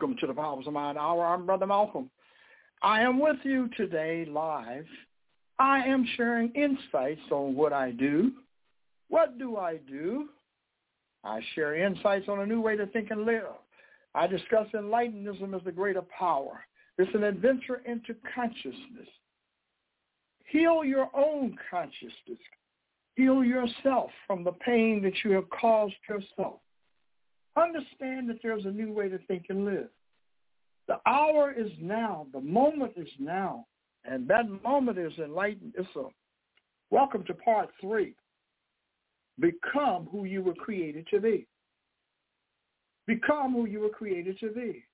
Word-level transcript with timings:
Welcome 0.00 0.16
to 0.20 0.28
the 0.28 0.34
Powers 0.34 0.64
of 0.68 0.74
Mind 0.74 0.96
Hour. 0.96 1.26
I'm 1.26 1.44
Brother 1.44 1.66
Malcolm. 1.66 2.08
I 2.84 3.00
am 3.00 3.18
with 3.18 3.38
you 3.42 3.68
today 3.76 4.24
live. 4.30 4.86
I 5.58 5.80
am 5.80 6.06
sharing 6.16 6.50
insights 6.50 7.20
on 7.32 7.56
what 7.56 7.72
I 7.72 7.90
do. 7.90 8.30
What 9.08 9.40
do 9.40 9.56
I 9.56 9.78
do? 9.88 10.28
I 11.24 11.40
share 11.56 11.74
insights 11.74 12.28
on 12.28 12.38
a 12.38 12.46
new 12.46 12.60
way 12.60 12.76
to 12.76 12.86
think 12.86 13.10
and 13.10 13.26
live. 13.26 13.42
I 14.14 14.28
discuss 14.28 14.68
enlightenism 14.72 15.52
as 15.56 15.64
the 15.64 15.72
greater 15.72 16.02
power. 16.16 16.60
It's 16.96 17.12
an 17.12 17.24
adventure 17.24 17.82
into 17.84 18.14
consciousness. 18.32 19.08
Heal 20.44 20.84
your 20.84 21.10
own 21.12 21.58
consciousness. 21.68 22.38
Heal 23.16 23.42
yourself 23.42 24.10
from 24.28 24.44
the 24.44 24.52
pain 24.52 25.02
that 25.02 25.24
you 25.24 25.32
have 25.32 25.50
caused 25.50 25.96
yourself. 26.08 26.60
Understand 27.60 28.28
that 28.28 28.38
there's 28.42 28.64
a 28.66 28.70
new 28.70 28.92
way 28.92 29.08
to 29.08 29.18
think 29.26 29.46
and 29.48 29.64
live. 29.64 29.88
The 30.86 30.98
hour 31.06 31.52
is 31.52 31.70
now. 31.80 32.26
The 32.32 32.40
moment 32.40 32.92
is 32.96 33.08
now. 33.18 33.66
And 34.04 34.28
that 34.28 34.48
moment 34.62 34.98
is 34.98 35.12
enlightened. 35.18 35.74
It's 35.76 35.88
a 35.96 36.04
welcome 36.90 37.24
to 37.24 37.34
part 37.34 37.70
three. 37.80 38.14
Become 39.40 40.08
who 40.10 40.24
you 40.24 40.42
were 40.42 40.54
created 40.54 41.06
to 41.10 41.20
be. 41.20 41.46
Become 43.06 43.54
who 43.54 43.66
you 43.66 43.80
were 43.80 43.88
created 43.88 44.38
to 44.40 44.50
be. 44.50 44.84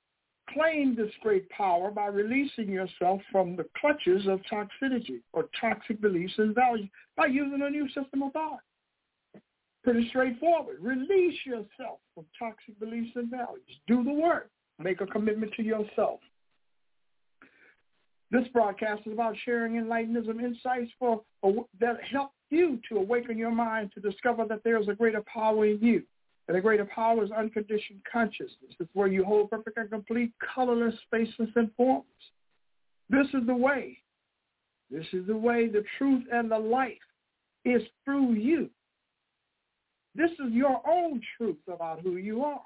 Claim 0.53 0.95
this 0.95 1.11
great 1.23 1.49
power 1.51 1.91
by 1.91 2.07
releasing 2.07 2.69
yourself 2.69 3.21
from 3.33 3.57
the 3.57 3.67
clutches 3.81 4.27
of 4.27 4.41
toxicity 4.51 5.21
or 5.33 5.49
toxic 5.61 6.01
beliefs 6.01 6.35
and 6.39 6.55
values 6.55 6.89
by 7.17 7.27
using 7.27 7.63
a 7.63 7.71
new 7.71 7.87
system 7.89 8.23
of 8.23 8.33
thought. 8.33 8.61
Pretty 9.85 10.09
straightforward. 10.09 10.79
Release 10.81 11.39
yourself 11.45 12.01
from 12.15 12.25
toxic 12.39 12.79
beliefs 12.81 13.11
and 13.17 13.31
values. 13.31 13.61
Do 13.87 14.03
the 14.03 14.13
work. 14.13 14.51
Make 14.79 15.03
a 15.03 15.07
commitment 15.07 15.53
to 15.57 15.63
yourself. 15.63 16.21
This 18.31 18.49
broadcast 18.53 19.03
is 19.07 19.13
about 19.13 19.37
sharing 19.45 19.75
enlightenism 19.75 20.43
insights 20.43 20.91
for 20.99 21.23
uh, 21.45 21.51
that 21.81 21.99
help 22.11 22.33
you 22.51 22.81
to 22.89 22.97
awaken 22.97 23.37
your 23.37 23.53
mind 23.53 23.93
to 23.95 24.01
discover 24.01 24.47
that 24.47 24.65
there 24.65 24.81
is 24.81 24.89
a 24.89 24.95
greater 24.95 25.23
power 25.33 25.67
in 25.67 25.79
you. 25.81 26.03
And 26.49 26.57
the 26.57 26.61
greater 26.61 26.87
power 26.87 27.23
is 27.23 27.31
unconditioned 27.31 28.01
consciousness. 28.11 28.75
It's 28.81 28.91
where 28.95 29.07
you 29.07 29.25
hold 29.25 29.51
perfect 29.51 29.77
and 29.77 29.91
complete 29.91 30.33
colorless, 30.55 30.95
spaceless, 31.13 31.55
and 31.57 31.71
formless. 31.77 32.07
This 33.11 33.27
is 33.35 33.47
the 33.47 33.55
way. 33.55 33.99
This 34.91 35.07
is 35.13 35.27
the 35.27 35.37
way, 35.37 35.69
the 35.69 35.85
truth, 35.99 36.25
and 36.33 36.51
the 36.51 36.59
life 36.59 36.93
is 37.65 37.83
through 38.05 38.33
you. 38.33 38.71
This 40.15 40.31
is 40.33 40.53
your 40.53 40.81
own 40.87 41.21
truth 41.37 41.59
about 41.67 42.01
who 42.01 42.17
you 42.17 42.45
are. 42.45 42.61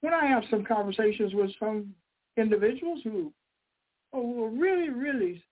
When 0.00 0.12
I 0.12 0.26
have 0.26 0.42
some 0.50 0.64
conversations 0.64 1.32
with 1.34 1.50
some 1.58 1.94
individuals 2.36 3.00
who, 3.04 3.32
who 4.12 4.44
are 4.44 4.50
really, 4.50 4.90
really 4.90 5.42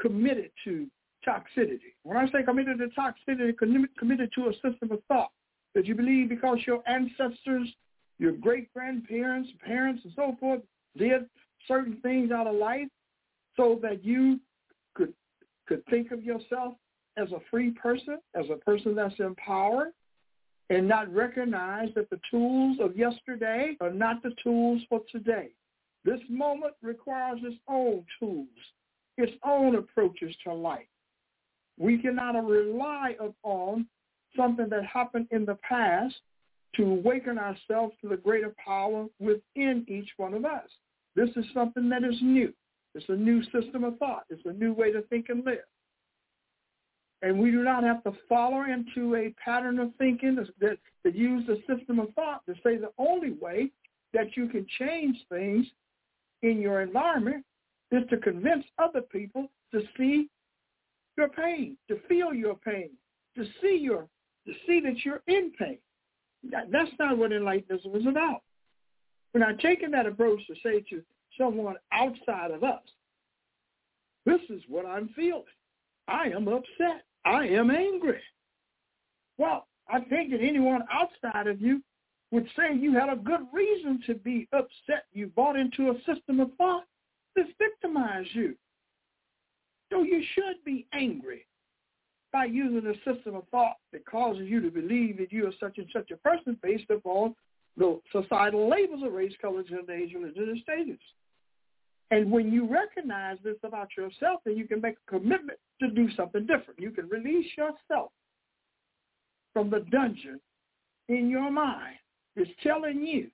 committed 0.00 0.50
to 0.64 0.86
toxicity. 1.26 1.92
When 2.02 2.16
I 2.16 2.26
say 2.30 2.42
committed 2.44 2.78
to 2.78 2.88
toxicity, 2.88 3.56
committed 3.98 4.32
to 4.34 4.48
a 4.48 4.52
system 4.54 4.90
of 4.90 5.00
thought 5.06 5.30
that 5.74 5.86
you 5.86 5.94
believe 5.94 6.30
because 6.30 6.58
your 6.66 6.82
ancestors, 6.88 7.68
your 8.18 8.32
great-grandparents, 8.32 9.50
parents, 9.64 10.02
and 10.04 10.12
so 10.16 10.36
forth 10.40 10.60
did 10.96 11.26
certain 11.68 11.98
things 12.02 12.32
out 12.32 12.46
of 12.46 12.54
life 12.56 12.88
so 13.56 13.78
that 13.82 14.04
you 14.04 14.40
could 14.94 15.12
could 15.68 15.84
think 15.86 16.10
of 16.10 16.24
yourself 16.24 16.74
as 17.16 17.30
a 17.32 17.38
free 17.50 17.70
person, 17.70 18.18
as 18.34 18.46
a 18.50 18.56
person 18.56 18.94
that's 18.94 19.14
empowered, 19.20 19.92
and 20.70 20.86
not 20.86 21.12
recognize 21.12 21.88
that 21.96 22.08
the 22.10 22.20
tools 22.30 22.78
of 22.80 22.96
yesterday 22.96 23.76
are 23.80 23.92
not 23.92 24.22
the 24.22 24.32
tools 24.42 24.80
for 24.88 25.00
today. 25.10 25.48
This 26.04 26.20
moment 26.30 26.74
requires 26.80 27.40
its 27.42 27.56
own 27.68 28.04
tools, 28.18 28.46
its 29.18 29.32
own 29.44 29.74
approaches 29.74 30.34
to 30.44 30.54
life. 30.54 30.86
We 31.76 31.98
cannot 31.98 32.46
rely 32.46 33.16
upon 33.20 33.86
something 34.36 34.68
that 34.70 34.86
happened 34.86 35.26
in 35.32 35.44
the 35.44 35.58
past 35.68 36.14
to 36.76 36.84
awaken 36.84 37.36
ourselves 37.36 37.94
to 38.00 38.08
the 38.08 38.16
greater 38.16 38.54
power 38.64 39.06
within 39.18 39.84
each 39.88 40.08
one 40.18 40.34
of 40.34 40.44
us. 40.44 40.68
This 41.16 41.30
is 41.36 41.44
something 41.52 41.88
that 41.88 42.04
is 42.04 42.16
new. 42.22 42.52
It's 42.94 43.04
a 43.08 43.16
new 43.16 43.42
system 43.44 43.82
of 43.82 43.98
thought. 43.98 44.24
It's 44.30 44.46
a 44.46 44.52
new 44.52 44.72
way 44.72 44.92
to 44.92 45.02
think 45.02 45.26
and 45.30 45.44
live. 45.44 45.58
And 47.22 47.38
we 47.38 47.50
do 47.50 47.62
not 47.62 47.84
have 47.84 48.02
to 48.04 48.12
follow 48.28 48.64
into 48.64 49.14
a 49.14 49.34
pattern 49.44 49.78
of 49.78 49.92
thinking 49.98 50.36
that, 50.36 50.78
that 51.04 51.14
use 51.14 51.46
the 51.46 51.62
system 51.72 51.98
of 51.98 52.14
thought 52.14 52.44
to 52.46 52.54
say 52.64 52.76
the 52.76 52.92
only 52.98 53.32
way 53.32 53.70
that 54.14 54.36
you 54.36 54.48
can 54.48 54.66
change 54.78 55.16
things 55.28 55.66
in 56.42 56.60
your 56.60 56.80
environment 56.80 57.44
is 57.92 58.08
to 58.08 58.16
convince 58.16 58.64
other 58.78 59.02
people 59.02 59.48
to 59.72 59.82
see 59.96 60.28
your 61.16 61.28
pain, 61.28 61.76
to 61.88 61.98
feel 62.08 62.32
your 62.32 62.54
pain, 62.54 62.90
to 63.36 63.44
see 63.60 63.76
your 63.76 64.06
to 64.46 64.54
see 64.66 64.80
that 64.80 65.04
you're 65.04 65.22
in 65.26 65.52
pain. 65.58 65.78
That, 66.50 66.70
that's 66.72 66.90
not 66.98 67.18
what 67.18 67.30
enlightenism 67.30 67.94
is 67.94 68.06
about. 68.06 68.40
We're 69.34 69.40
not 69.40 69.58
taking 69.58 69.90
that 69.90 70.06
approach 70.06 70.40
to 70.46 70.54
say 70.62 70.80
to 70.90 71.02
someone 71.38 71.76
outside 71.92 72.50
of 72.50 72.64
us, 72.64 72.80
this 74.24 74.40
is 74.48 74.62
what 74.66 74.86
I'm 74.86 75.10
feeling. 75.10 75.42
I 76.08 76.28
am 76.28 76.48
upset. 76.48 77.04
I 77.24 77.46
am 77.46 77.70
angry. 77.70 78.20
Well, 79.38 79.66
I 79.88 80.00
think 80.00 80.30
that 80.30 80.40
anyone 80.40 80.82
outside 80.92 81.46
of 81.46 81.60
you 81.60 81.82
would 82.30 82.46
say 82.56 82.74
you 82.74 82.94
had 82.94 83.08
a 83.08 83.16
good 83.16 83.40
reason 83.52 84.00
to 84.06 84.14
be 84.14 84.48
upset. 84.52 85.04
You 85.12 85.26
bought 85.28 85.56
into 85.56 85.90
a 85.90 85.98
system 86.04 86.40
of 86.40 86.50
thought 86.56 86.84
that 87.36 87.46
victimized 87.58 88.30
you. 88.32 88.54
So 89.90 90.02
you 90.02 90.22
should 90.34 90.62
be 90.64 90.86
angry. 90.92 91.46
by 92.32 92.44
using 92.44 92.86
a 92.88 92.94
system 93.12 93.34
of 93.34 93.44
thought 93.50 93.76
that 93.92 94.06
causes 94.06 94.48
you 94.48 94.60
to 94.60 94.70
believe 94.70 95.18
that 95.18 95.32
you 95.32 95.46
are 95.46 95.52
such 95.58 95.78
and 95.78 95.88
such 95.92 96.10
a 96.10 96.16
person 96.16 96.56
based 96.62 96.90
upon 96.90 97.34
the 97.76 98.00
societal 98.12 98.68
labels 98.68 99.02
of 99.04 99.12
race, 99.12 99.32
color, 99.40 99.62
gender, 99.62 99.92
age, 99.92 100.14
religion, 100.14 100.48
and 100.50 100.60
status. 100.62 101.00
And 102.10 102.30
when 102.30 102.52
you 102.52 102.66
recognize 102.66 103.38
this 103.44 103.56
about 103.62 103.90
yourself, 103.96 104.40
then 104.44 104.56
you 104.56 104.66
can 104.66 104.80
make 104.80 104.96
a 105.06 105.10
commitment 105.10 105.58
to 105.80 105.88
do 105.88 106.08
something 106.16 106.46
different. 106.46 106.80
You 106.80 106.90
can 106.90 107.08
release 107.08 107.46
yourself 107.56 108.10
from 109.52 109.70
the 109.70 109.80
dungeon 109.90 110.40
in 111.08 111.28
your 111.28 111.50
mind 111.50 111.96
that's 112.36 112.50
telling 112.62 113.04
you 113.04 113.28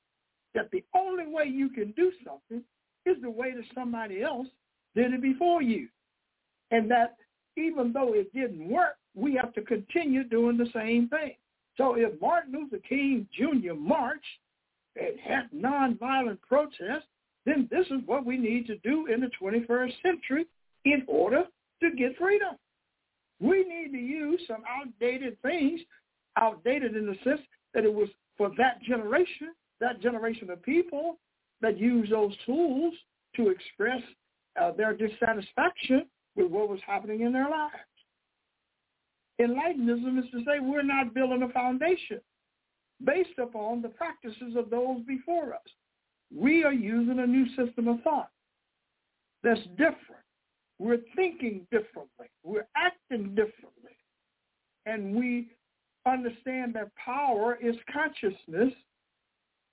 that 0.55 0.71
the 0.73 0.85
only 0.95 1.27
way 1.27 1.45
you 1.45 1.69
can 1.71 1.93
do 1.93 2.13
something 2.25 2.63
is 3.07 3.17
the 3.23 3.31
way 3.31 3.53
that 3.53 3.65
somebody 3.75 4.23
else 4.23 4.49
did 4.95 5.13
it 5.13 5.23
before 5.23 5.63
you. 5.63 5.89
And 6.71 6.91
that 6.91 7.17
even 7.57 7.93
though 7.93 8.13
it 8.15 8.33
didn't 8.35 8.69
work, 8.69 8.97
we 9.15 9.35
have 9.35 9.55
to 9.55 9.63
continue 9.63 10.25
doing 10.25 10.59
the 10.59 10.69
same 10.75 11.09
thing. 11.09 11.35
So 11.77 11.95
if 11.95 12.21
Martin 12.21 12.53
Luther 12.53 12.83
King 12.87 13.27
Jr. 13.35 13.75
marched 13.75 14.25
and 14.97 15.19
had 15.21 15.51
nonviolent 15.55 16.41
protests, 16.41 17.09
then 17.47 17.69
this 17.71 17.87
is 17.87 18.01
what 18.05 18.27
we 18.27 18.37
need 18.37 18.67
to 18.67 18.77
do 18.79 19.07
in 19.07 19.21
the 19.21 19.31
21st 19.41 19.93
century 20.03 20.47
in 20.85 21.05
order 21.07 21.45
to 21.83 21.91
get 21.97 22.17
freedom. 22.19 22.57
We 23.41 23.65
need 23.65 23.93
to 23.93 23.99
use 23.99 24.41
some 24.47 24.63
outdated 24.69 25.41
things, 25.43 25.81
outdated 26.37 26.97
in 26.97 27.07
the 27.07 27.17
sense 27.25 27.41
that 27.73 27.85
it 27.85 27.93
was 27.93 28.09
for 28.37 28.51
that 28.59 28.83
generation, 28.83 29.55
that 29.81 30.01
generation 30.01 30.51
of 30.51 30.63
people 30.63 31.19
that 31.61 31.79
used 31.79 32.13
those 32.13 32.35
tools 32.45 32.95
to 33.37 33.49
express 33.49 34.03
uh, 34.61 34.73
their 34.73 34.95
dissatisfaction 34.95 36.07
with 36.35 36.51
what 36.51 36.69
was 36.69 36.81
happening 36.87 37.23
in 37.23 37.33
their 37.33 37.49
lives. 37.49 37.75
Enlightenism 39.41 40.19
is 40.19 40.31
to 40.33 40.39
say 40.41 40.59
we're 40.61 40.83
not 40.83 41.15
building 41.15 41.43
a 41.43 41.49
foundation 41.51 42.21
based 43.05 43.39
upon 43.39 43.83
the 43.83 43.89
practices 43.89 44.57
of 44.57 44.71
those 44.71 45.03
before 45.07 45.53
us. 45.53 45.61
We 46.35 46.65
are 46.65 46.73
using 46.73 47.19
a 47.21 47.27
new 47.27 47.47
system 47.57 47.89
of 47.89 48.01
thought 48.03 48.31
that's 49.43 49.61
different. 49.77 50.23
We're 50.79 51.01
thinking 51.15 51.67
differently. 51.71 52.27
We're 52.43 52.67
acting 52.77 53.35
differently. 53.35 53.97
And 54.85 55.15
we 55.15 55.49
understand 56.07 56.75
that 56.75 56.95
power 56.97 57.59
is 57.63 57.75
consciousness, 57.93 58.73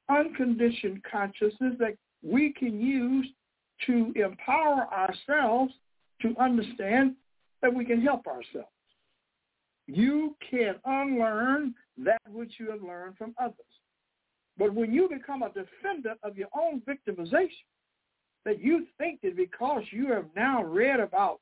unconditioned 0.09 1.03
consciousness 1.09 1.73
that 1.79 1.95
we 2.23 2.53
can 2.53 2.79
use 2.79 3.27
to 3.85 4.13
empower 4.15 4.87
ourselves 4.93 5.73
to 6.21 6.33
understand 6.39 7.15
that 7.61 7.73
we 7.73 7.85
can 7.85 8.01
help 8.01 8.27
ourselves. 8.27 8.67
You 9.87 10.35
can 10.49 10.75
unlearn 10.85 11.75
that 11.97 12.21
which 12.29 12.53
you 12.57 12.71
have 12.71 12.81
learned 12.81 13.17
from 13.17 13.35
others. 13.37 13.55
But 14.57 14.73
when 14.73 14.93
you 14.93 15.09
become 15.09 15.43
a 15.43 15.49
defender 15.49 16.15
of 16.23 16.37
your 16.37 16.49
own 16.55 16.81
victimization, 16.81 17.65
that 18.45 18.59
you 18.59 18.85
think 18.97 19.21
that 19.21 19.35
because 19.35 19.83
you 19.91 20.11
have 20.11 20.25
now 20.35 20.63
read 20.63 20.99
about 20.99 21.39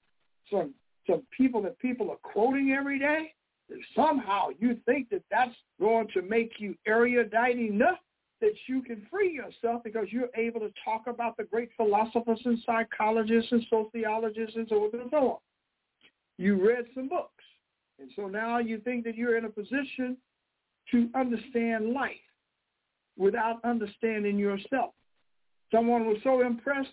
some 0.52 0.74
some 1.08 1.24
people 1.36 1.62
that 1.64 1.80
people 1.80 2.12
are 2.12 2.18
quoting 2.18 2.76
every 2.78 3.00
day, 3.00 3.34
that 3.70 3.80
somehow 3.96 4.50
you 4.60 4.78
think 4.86 5.10
that 5.10 5.24
that's 5.32 5.56
going 5.80 6.08
to 6.14 6.22
make 6.22 6.54
you 6.60 6.76
erudite 6.86 7.58
enough 7.58 7.98
that 8.40 8.54
you 8.68 8.82
can 8.84 9.06
free 9.10 9.32
yourself 9.32 9.84
because 9.84 10.08
you're 10.10 10.30
able 10.36 10.60
to 10.60 10.72
talk 10.84 11.08
about 11.08 11.38
the 11.38 11.44
great 11.44 11.70
philosophers 11.76 12.40
and 12.46 12.60
psychologists 12.66 13.52
and 13.52 13.66
sociologists 13.70 14.56
and 14.56 14.68
so 14.70 14.76
on 14.84 15.00
and 15.00 15.10
so 15.10 15.18
on. 15.18 15.38
You 16.38 16.64
read 16.64 16.86
some 16.94 17.10
books. 17.10 17.44
And 18.00 18.10
so 18.16 18.28
now 18.28 18.58
you 18.58 18.80
think 18.80 19.04
that 19.06 19.16
you're 19.16 19.38
in 19.38 19.46
a 19.46 19.50
position 19.50 20.18
to 20.92 21.10
understand 21.16 21.94
life 21.94 22.16
without 23.18 23.64
understanding 23.64 24.38
yourself. 24.38 24.94
Someone 25.74 26.06
was 26.06 26.18
so 26.24 26.42
impressed, 26.42 26.90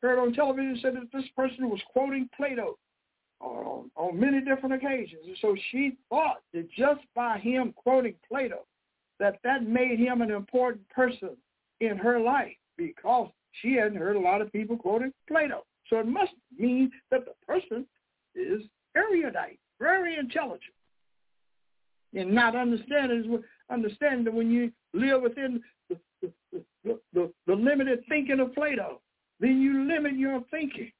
heard 0.00 0.18
on 0.18 0.32
television, 0.32 0.78
said 0.82 0.94
that 0.94 1.12
this 1.12 1.28
person 1.36 1.68
was 1.68 1.80
quoting 1.92 2.28
Plato 2.36 2.78
on, 3.40 3.90
on 3.96 4.18
many 4.18 4.40
different 4.40 4.74
occasions. 4.74 5.22
And 5.26 5.36
so 5.40 5.56
she 5.70 5.96
thought 6.08 6.40
that 6.54 6.70
just 6.70 7.00
by 7.14 7.38
him 7.38 7.72
quoting 7.76 8.14
Plato, 8.26 8.66
that 9.18 9.38
that 9.44 9.66
made 9.66 9.98
him 9.98 10.22
an 10.22 10.30
important 10.30 10.88
person 10.88 11.36
in 11.80 11.96
her 11.98 12.18
life 12.18 12.56
because 12.76 13.28
she 13.60 13.74
hadn't 13.74 13.98
heard 13.98 14.16
a 14.16 14.20
lot 14.20 14.40
of 14.40 14.52
people 14.52 14.76
quoting 14.76 15.12
Plato. 15.28 15.64
So 15.88 15.98
it 15.98 16.06
must 16.06 16.32
mean 16.58 16.90
that 17.10 17.24
the 17.26 17.34
person 17.46 17.86
is 18.34 18.62
erudite, 18.96 19.58
very 19.78 20.16
intelligent. 20.16 20.72
And 22.14 22.34
not 22.34 22.54
understanding 22.54 23.42
understanding 23.70 24.24
that 24.24 24.34
when 24.34 24.50
you 24.50 24.70
live 24.92 25.22
within 25.22 25.62
the, 25.88 25.98
the, 26.20 26.98
the, 27.14 27.32
the, 27.46 27.54
limited 27.54 28.00
thinking 28.08 28.40
of 28.40 28.54
Plato, 28.54 29.00
then 29.40 29.60
you 29.60 29.88
limit 29.88 30.18
your 30.18 30.42
thinking. 30.50 30.92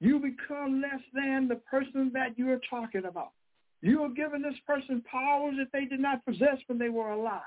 You 0.00 0.18
become 0.18 0.82
less 0.82 1.00
than 1.12 1.48
the 1.48 1.56
person 1.56 2.10
that 2.14 2.38
you're 2.38 2.60
talking 2.68 3.04
about. 3.04 3.32
You 3.82 4.02
are 4.02 4.08
giving 4.08 4.42
this 4.42 4.54
person 4.66 5.02
powers 5.10 5.54
that 5.58 5.68
they 5.72 5.84
did 5.84 6.00
not 6.00 6.24
possess 6.24 6.58
when 6.66 6.78
they 6.78 6.88
were 6.88 7.10
alive. 7.10 7.42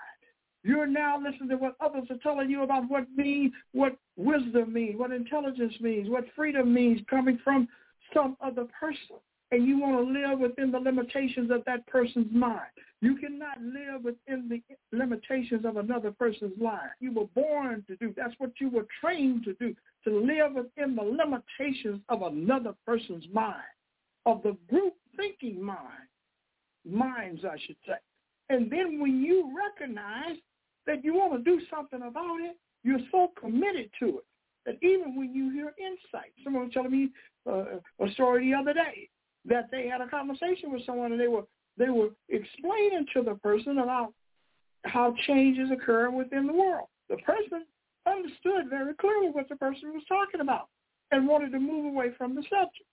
You're 0.63 0.87
now 0.87 1.17
listening 1.17 1.49
to 1.49 1.55
what 1.55 1.75
others 1.79 2.03
are 2.09 2.17
telling 2.17 2.49
you 2.49 2.63
about 2.63 2.89
what 2.89 3.07
mean, 3.15 3.53
what 3.73 3.95
wisdom 4.15 4.73
means, 4.73 4.97
what 4.97 5.11
intelligence 5.11 5.73
means, 5.79 6.09
what 6.09 6.25
freedom 6.35 6.73
means 6.73 6.99
coming 7.09 7.39
from 7.43 7.67
some 8.13 8.37
other 8.41 8.65
person 8.79 9.17
and 9.51 9.65
you 9.65 9.79
want 9.79 10.05
to 10.05 10.13
live 10.13 10.39
within 10.39 10.71
the 10.71 10.79
limitations 10.79 11.51
of 11.51 11.63
that 11.65 11.85
person's 11.87 12.31
mind. 12.33 12.69
You 13.01 13.15
cannot 13.15 13.61
live 13.61 14.03
within 14.03 14.49
the 14.49 14.61
limitations 14.91 15.65
of 15.65 15.77
another 15.77 16.11
person's 16.11 16.59
life. 16.59 16.91
You 16.99 17.13
were 17.13 17.27
born 17.27 17.85
to 17.87 17.95
do. 17.97 18.13
That's 18.17 18.33
what 18.39 18.51
you 18.59 18.69
were 18.69 18.87
trained 18.99 19.45
to 19.45 19.53
do, 19.53 19.75
to 20.03 20.19
live 20.19 20.53
within 20.55 20.95
the 20.95 21.03
limitations 21.03 22.01
of 22.09 22.23
another 22.23 22.73
person's 22.85 23.25
mind, 23.31 23.63
of 24.25 24.43
the 24.43 24.57
group 24.69 24.95
thinking 25.15 25.63
mind, 25.63 26.09
minds, 26.85 27.45
I 27.45 27.57
should 27.65 27.77
say. 27.85 27.97
And 28.49 28.69
then 28.69 28.99
when 28.99 29.21
you 29.21 29.53
recognize 29.55 30.37
that 30.87 31.03
you 31.03 31.13
want 31.13 31.33
to 31.33 31.43
do 31.43 31.61
something 31.69 32.01
about 32.01 32.39
it, 32.41 32.57
you're 32.83 32.99
so 33.11 33.31
committed 33.39 33.89
to 33.99 34.19
it 34.19 34.25
that 34.65 34.77
even 34.81 35.15
when 35.15 35.33
you 35.33 35.51
hear 35.51 35.73
insight, 35.77 36.31
someone 36.43 36.65
was 36.65 36.73
telling 36.73 36.91
me 36.91 37.09
uh, 37.49 37.79
a 38.05 38.11
story 38.13 38.51
the 38.51 38.57
other 38.57 38.73
day 38.73 39.09
that 39.47 39.69
they 39.71 39.87
had 39.87 40.01
a 40.01 40.07
conversation 40.07 40.71
with 40.71 40.85
someone 40.85 41.11
and 41.11 41.19
they 41.19 41.27
were 41.27 41.43
they 41.77 41.89
were 41.89 42.09
explaining 42.29 43.05
to 43.13 43.21
the 43.21 43.35
person 43.35 43.77
about 43.79 44.13
how 44.85 45.13
changes 45.27 45.69
occur 45.71 46.09
within 46.09 46.47
the 46.47 46.53
world. 46.53 46.87
The 47.09 47.17
person 47.17 47.65
understood 48.07 48.69
very 48.69 48.93
clearly 48.95 49.29
what 49.29 49.47
the 49.49 49.55
person 49.55 49.93
was 49.93 50.03
talking 50.07 50.41
about 50.41 50.69
and 51.11 51.27
wanted 51.27 51.51
to 51.51 51.59
move 51.59 51.85
away 51.85 52.07
from 52.17 52.35
the 52.35 52.41
subject. 52.43 52.83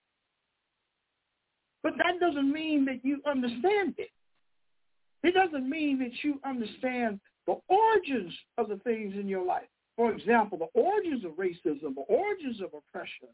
But 1.83 1.95
that 1.99 2.21
doesn't 2.21 2.51
mean 2.51 2.85
that 2.87 3.05
you 3.05 3.21
understand 3.27 3.95
it. 3.99 4.11
It 5.23 5.35
doesn't 5.35 5.69
mean 5.69 5.99
that 6.01 6.13
you 6.23 6.41
understand 6.45 7.21
the 7.47 7.57
origins 7.69 8.33
of 8.59 8.69
the 8.69 8.77
things 8.77 9.15
in 9.19 9.29
your 9.29 9.45
life. 9.45 9.69
For 9.97 10.13
example, 10.13 10.59
the 10.59 10.81
origins 10.81 11.25
of 11.25 11.33
racism, 11.33 11.95
the 11.95 12.05
origins 12.09 12.61
of 12.61 12.71
oppression, 12.75 13.29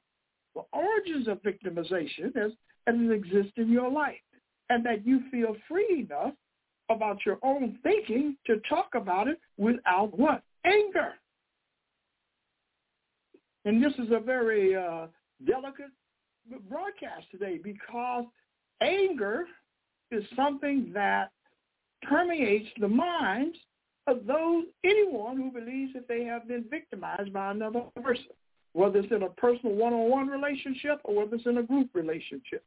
the 0.55 0.63
origins 0.73 1.29
of 1.29 1.43
victimization 1.43 2.37
as, 2.37 2.53
as 2.95 3.01
it 3.01 3.13
exists 3.13 3.53
in 3.57 3.71
your 3.71 3.91
life. 3.91 4.21
And 4.69 4.85
that 4.87 5.07
you 5.07 5.23
feel 5.31 5.57
free 5.69 6.07
enough 6.09 6.35
about 6.89 7.19
your 7.25 7.39
own 7.43 7.79
thinking 7.83 8.37
to 8.47 8.61
talk 8.69 8.91
about 8.95 9.29
it 9.29 9.41
without 9.57 10.17
what? 10.17 10.43
Anger. 10.65 11.15
And 13.65 13.83
this 13.83 13.93
is 13.95 14.13
a 14.13 14.21
very 14.21 14.77
uh, 14.77 15.07
delicate 15.47 15.91
broadcast 16.69 17.27
today 17.31 17.61
because 17.63 18.25
anger 18.81 19.45
is 20.11 20.25
something 20.35 20.91
that 20.95 21.31
permeates 22.03 22.69
the 22.81 22.89
minds 22.89 23.57
of 24.07 24.27
those 24.27 24.65
anyone 24.85 25.37
who 25.37 25.51
believes 25.51 25.93
that 25.93 26.09
they 26.09 26.25
have 26.25 26.49
been 26.49 26.65
victimized 26.71 27.33
by 27.33 27.51
another 27.51 27.83
person 28.03 28.25
whether 28.73 29.01
it's 29.01 29.13
in 29.13 29.23
a 29.23 29.29
personal 29.31 29.75
one-on-one 29.75 30.29
relationship 30.29 31.01
or 31.05 31.17
whether 31.17 31.37
it's 31.37 31.47
in 31.47 31.59
a 31.59 31.63
group 31.63 31.89
relationship. 31.95 32.65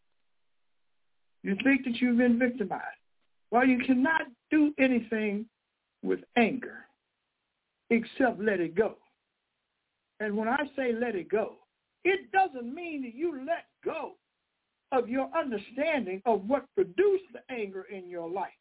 You 1.43 1.57
think 1.63 1.83
that 1.83 2.01
you've 2.01 2.17
been 2.17 2.39
victimized. 2.39 2.83
Well, 3.51 3.65
you 3.65 3.79
cannot 3.79 4.23
do 4.49 4.73
anything 4.79 5.45
with 6.01 6.21
anger 6.37 6.85
except 7.89 8.41
let 8.41 8.59
it 8.59 8.75
go. 8.75 8.95
And 10.19 10.35
when 10.35 10.47
I 10.47 10.63
say 10.75 10.93
let 10.93 11.15
it 11.15 11.29
go, 11.29 11.55
it 12.03 12.31
doesn't 12.31 12.73
mean 12.73 13.03
that 13.03 13.13
you 13.13 13.45
let 13.45 13.65
go 13.83 14.13
of 14.91 15.09
your 15.09 15.29
understanding 15.37 16.21
of 16.25 16.47
what 16.47 16.65
produced 16.75 17.25
the 17.33 17.53
anger 17.53 17.83
in 17.91 18.09
your 18.09 18.29
life. 18.29 18.51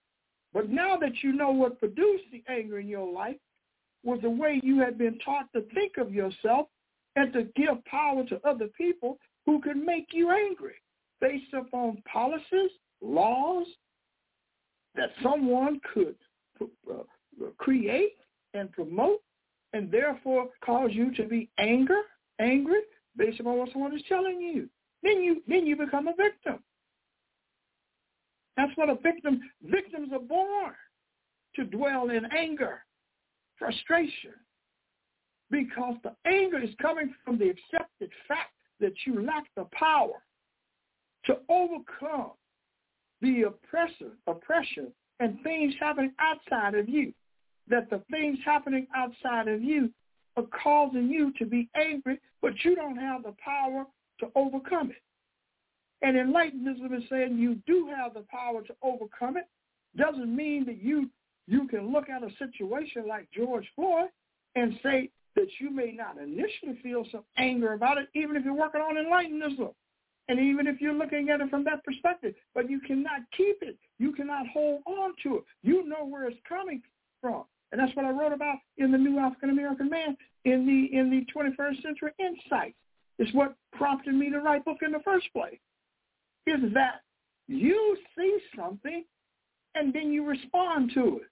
But 0.53 0.69
now 0.69 0.97
that 0.97 1.23
you 1.23 1.33
know 1.33 1.51
what 1.51 1.79
produced 1.79 2.25
the 2.33 2.43
anger 2.49 2.79
in 2.79 2.89
your 2.89 3.11
life 3.11 3.37
was 4.05 4.21
the 4.23 4.31
way 4.31 4.61
you 4.63 4.81
had 4.81 4.99
been 4.99 5.19
taught 5.25 5.47
to 5.55 5.63
think 5.75 5.97
of 5.99 6.13
yourself 6.13 6.67
and 7.17 7.33
to 7.33 7.45
give 7.57 7.85
power 7.85 8.25
to 8.25 8.41
other 8.47 8.67
people 8.77 9.19
who 9.47 9.61
can 9.61 9.85
make 9.85 10.09
you 10.13 10.31
angry 10.31 10.82
based 11.23 11.55
upon 11.55 12.03
policies, 12.13 12.71
laws, 13.01 13.67
that 14.95 15.11
someone 15.23 15.81
could 15.95 16.17
uh, 16.61 17.47
create 17.57 18.17
and 18.53 18.71
promote 18.73 19.21
and 19.73 19.91
therefore 19.91 20.49
cause 20.63 20.91
you 20.93 21.15
to 21.15 21.25
be 21.25 21.49
anger, 21.59 22.03
angry 22.41 22.81
based 23.17 23.41
upon 23.41 23.57
what 23.57 23.73
someone 23.73 23.97
is 23.97 24.03
telling 24.09 24.41
you. 24.41 24.69
Then 25.03 25.23
you 25.23 25.43
then 25.49 25.67
you 25.67 25.77
become 25.77 26.09
a 26.09 26.15
victim. 26.15 26.63
That's 28.57 28.73
what 28.77 28.91
a 28.91 28.97
victim 28.97 29.41
victims 29.63 30.11
are 30.13 30.19
born 30.19 30.75
to 31.57 31.65
dwell 31.65 32.11
in 32.11 32.27
anger, 32.37 32.85
frustration. 33.59 34.33
Because 35.51 35.97
the 36.03 36.15
anger 36.27 36.59
is 36.59 36.71
coming 36.81 37.15
from 37.25 37.39
the 37.39 37.51
accepted 37.51 38.11
fact 38.29 38.53
that 38.81 38.93
you 39.07 39.25
lack 39.25 39.45
the 39.57 39.67
power 39.73 40.23
to 41.27 41.39
overcome 41.49 42.33
the 43.21 43.43
oppressor, 43.43 44.13
oppression 44.27 44.93
and 45.21 45.39
things 45.43 45.75
happening 45.79 46.13
outside 46.19 46.75
of 46.75 46.89
you 46.89 47.13
that 47.69 47.89
the 47.91 48.03
things 48.11 48.39
happening 48.45 48.87
outside 48.95 49.49
of 49.49 49.63
you 49.63 49.91
are 50.37 50.45
causing 50.63 51.09
you 51.09 51.33
to 51.39 51.47
be 51.47 51.69
angry, 51.77 52.19
but 52.41 52.53
you 52.65 52.75
don't 52.75 52.97
have 52.97 53.23
the 53.23 53.35
power 53.43 53.87
to 54.21 54.27
overcome 54.35 54.91
it. 54.91 55.03
And 56.03 56.17
enlightenism 56.17 56.97
is 56.97 57.05
saying 57.09 57.39
you 57.39 57.57
do 57.67 57.89
have 57.97 58.15
the 58.15 58.25
power 58.31 58.63
to 58.63 58.75
overcome 58.83 59.37
it. 59.37 59.47
Doesn't 59.97 60.35
mean 60.35 60.65
that 60.67 60.83
you 60.83 61.09
you 61.49 61.67
can 61.69 61.93
look 61.93 62.09
at 62.09 62.23
a 62.23 62.31
situation 62.39 63.07
like 63.09 63.29
George 63.33 63.67
Floyd 63.75 64.09
and 64.55 64.79
say 64.83 65.11
that 65.35 65.49
you 65.59 65.71
may 65.71 65.93
not 65.93 66.17
initially 66.19 66.79
feel 66.83 67.05
some 67.11 67.25
anger 67.37 67.73
about 67.73 67.99
it, 67.99 68.09
even 68.15 68.37
if 68.37 68.45
you're 68.45 68.55
working 68.55 68.81
on 68.81 68.95
enlightenism. 68.95 69.73
And 70.29 70.39
even 70.39 70.67
if 70.67 70.81
you're 70.81 70.95
looking 70.95 71.31
at 71.31 71.41
it 71.41 71.51
from 71.51 71.65
that 71.65 71.85
perspective, 71.85 72.35
but 72.55 72.71
you 72.71 72.81
cannot 72.81 73.21
keep 73.37 73.57
it. 73.61 73.77
You 73.99 74.13
cannot 74.13 74.47
hold 74.53 74.83
on 74.87 75.15
to 75.25 75.39
it. 75.39 75.45
You 75.63 75.87
know 75.89 76.07
where 76.07 76.29
it's 76.29 76.39
coming 76.49 76.83
from. 77.21 77.45
And 77.71 77.81
that's 77.81 77.95
what 77.97 78.05
I 78.05 78.11
wrote 78.11 78.33
about 78.33 78.59
in 78.77 78.93
the 78.93 78.99
New 78.99 79.19
African 79.19 79.51
American 79.51 79.89
Man 79.89 80.17
in 80.45 80.67
the 80.67 80.97
in 80.97 81.11
the 81.11 81.27
21st 81.35 81.83
Century 81.83 82.13
Insight. 82.19 82.75
It's 83.19 83.33
what 83.35 83.55
prompted 83.73 84.15
me 84.15 84.31
to 84.31 84.41
write 84.41 84.65
book 84.65 84.79
in 84.83 84.93
the 84.93 85.01
first 85.01 85.27
place. 85.33 85.59
Is 86.47 86.73
that 86.75 87.03
you 87.49 87.97
see 88.17 88.39
something 88.57 89.05
and 89.75 89.93
then 89.93 90.13
you 90.13 90.25
respond 90.25 90.93
to 90.95 91.19
it. 91.19 91.29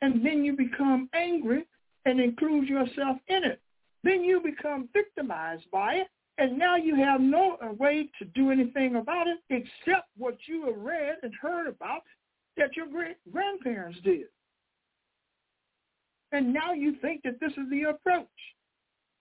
And 0.00 0.24
then 0.24 0.44
you 0.44 0.56
become 0.56 1.08
angry 1.12 1.66
and 2.04 2.20
include 2.20 2.68
yourself 2.68 3.18
in 3.28 3.44
it. 3.44 3.60
Then 4.04 4.22
you 4.22 4.40
become 4.40 4.88
victimized 4.92 5.70
by 5.72 5.94
it. 5.94 6.08
And 6.38 6.56
now 6.56 6.76
you 6.76 6.94
have 6.94 7.20
no 7.20 7.58
way 7.78 8.08
to 8.20 8.24
do 8.24 8.52
anything 8.52 8.96
about 8.96 9.26
it 9.26 9.38
except 9.50 10.06
what 10.16 10.36
you 10.46 10.66
have 10.66 10.78
read 10.78 11.16
and 11.22 11.32
heard 11.40 11.66
about 11.66 12.02
that 12.56 12.76
your 12.76 12.86
great 12.86 13.16
grandparents 13.32 13.98
did. 14.04 14.26
And 16.30 16.52
now 16.52 16.72
you 16.72 16.94
think 17.02 17.22
that 17.24 17.40
this 17.40 17.52
is 17.52 17.68
the 17.70 17.84
approach. 17.90 18.26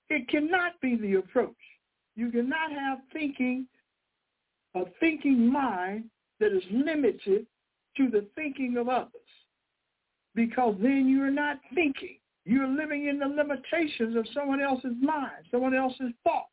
It 0.09 0.27
cannot 0.29 0.79
be 0.79 0.95
the 0.95 1.15
approach. 1.15 1.55
You 2.15 2.29
cannot 2.29 2.71
have 2.71 2.99
thinking, 3.11 3.67
a 4.75 4.83
thinking 4.99 5.51
mind 5.51 6.05
that 6.39 6.55
is 6.55 6.63
limited 6.71 7.47
to 7.97 8.09
the 8.09 8.27
thinking 8.35 8.77
of 8.77 8.89
others. 8.89 9.11
Because 10.35 10.75
then 10.81 11.07
you're 11.09 11.31
not 11.31 11.57
thinking. 11.73 12.19
You're 12.45 12.67
living 12.67 13.07
in 13.07 13.19
the 13.19 13.25
limitations 13.25 14.15
of 14.15 14.27
someone 14.33 14.61
else's 14.61 14.93
mind, 15.01 15.45
someone 15.49 15.73
else's 15.73 16.11
thought. 16.23 16.47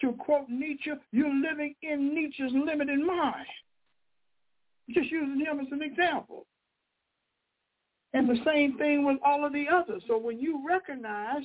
To 0.00 0.12
quote 0.12 0.48
Nietzsche, 0.48 0.92
you're 1.12 1.34
living 1.34 1.74
in 1.82 2.14
Nietzsche's 2.14 2.52
limited 2.52 3.00
mind. 3.00 3.46
Just 4.90 5.10
using 5.10 5.44
him 5.44 5.60
as 5.60 5.66
an 5.72 5.82
example. 5.82 6.46
And 8.14 8.28
the 8.28 8.38
same 8.44 8.78
thing 8.78 9.04
with 9.04 9.18
all 9.24 9.44
of 9.44 9.52
the 9.52 9.66
others. 9.68 10.02
So 10.06 10.16
when 10.16 10.38
you 10.38 10.64
recognize 10.66 11.42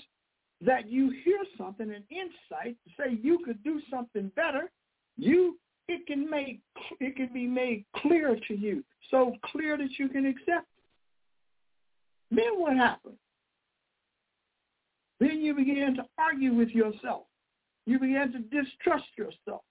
that 0.61 0.89
you 0.89 1.13
hear 1.25 1.39
something, 1.57 1.89
an 1.89 2.03
insight, 2.09 2.77
say 2.97 3.17
you 3.21 3.39
could 3.43 3.61
do 3.63 3.81
something 3.89 4.31
better, 4.35 4.71
you 5.17 5.59
it 5.89 6.07
can 6.07 6.29
make 6.29 6.61
it 7.01 7.15
can 7.17 7.29
be 7.33 7.45
made 7.45 7.83
clear 7.97 8.37
to 8.47 8.53
you, 8.55 8.83
so 9.11 9.33
clear 9.45 9.77
that 9.77 9.99
you 9.99 10.07
can 10.07 10.25
accept 10.25 10.67
it. 10.77 12.35
Then 12.35 12.59
what 12.59 12.77
happens? 12.77 13.17
Then 15.19 15.41
you 15.41 15.53
begin 15.53 15.95
to 15.97 16.05
argue 16.17 16.53
with 16.53 16.69
yourself. 16.69 17.23
You 17.85 17.99
begin 17.99 18.31
to 18.31 18.39
distrust 18.39 19.07
yourself. 19.17 19.61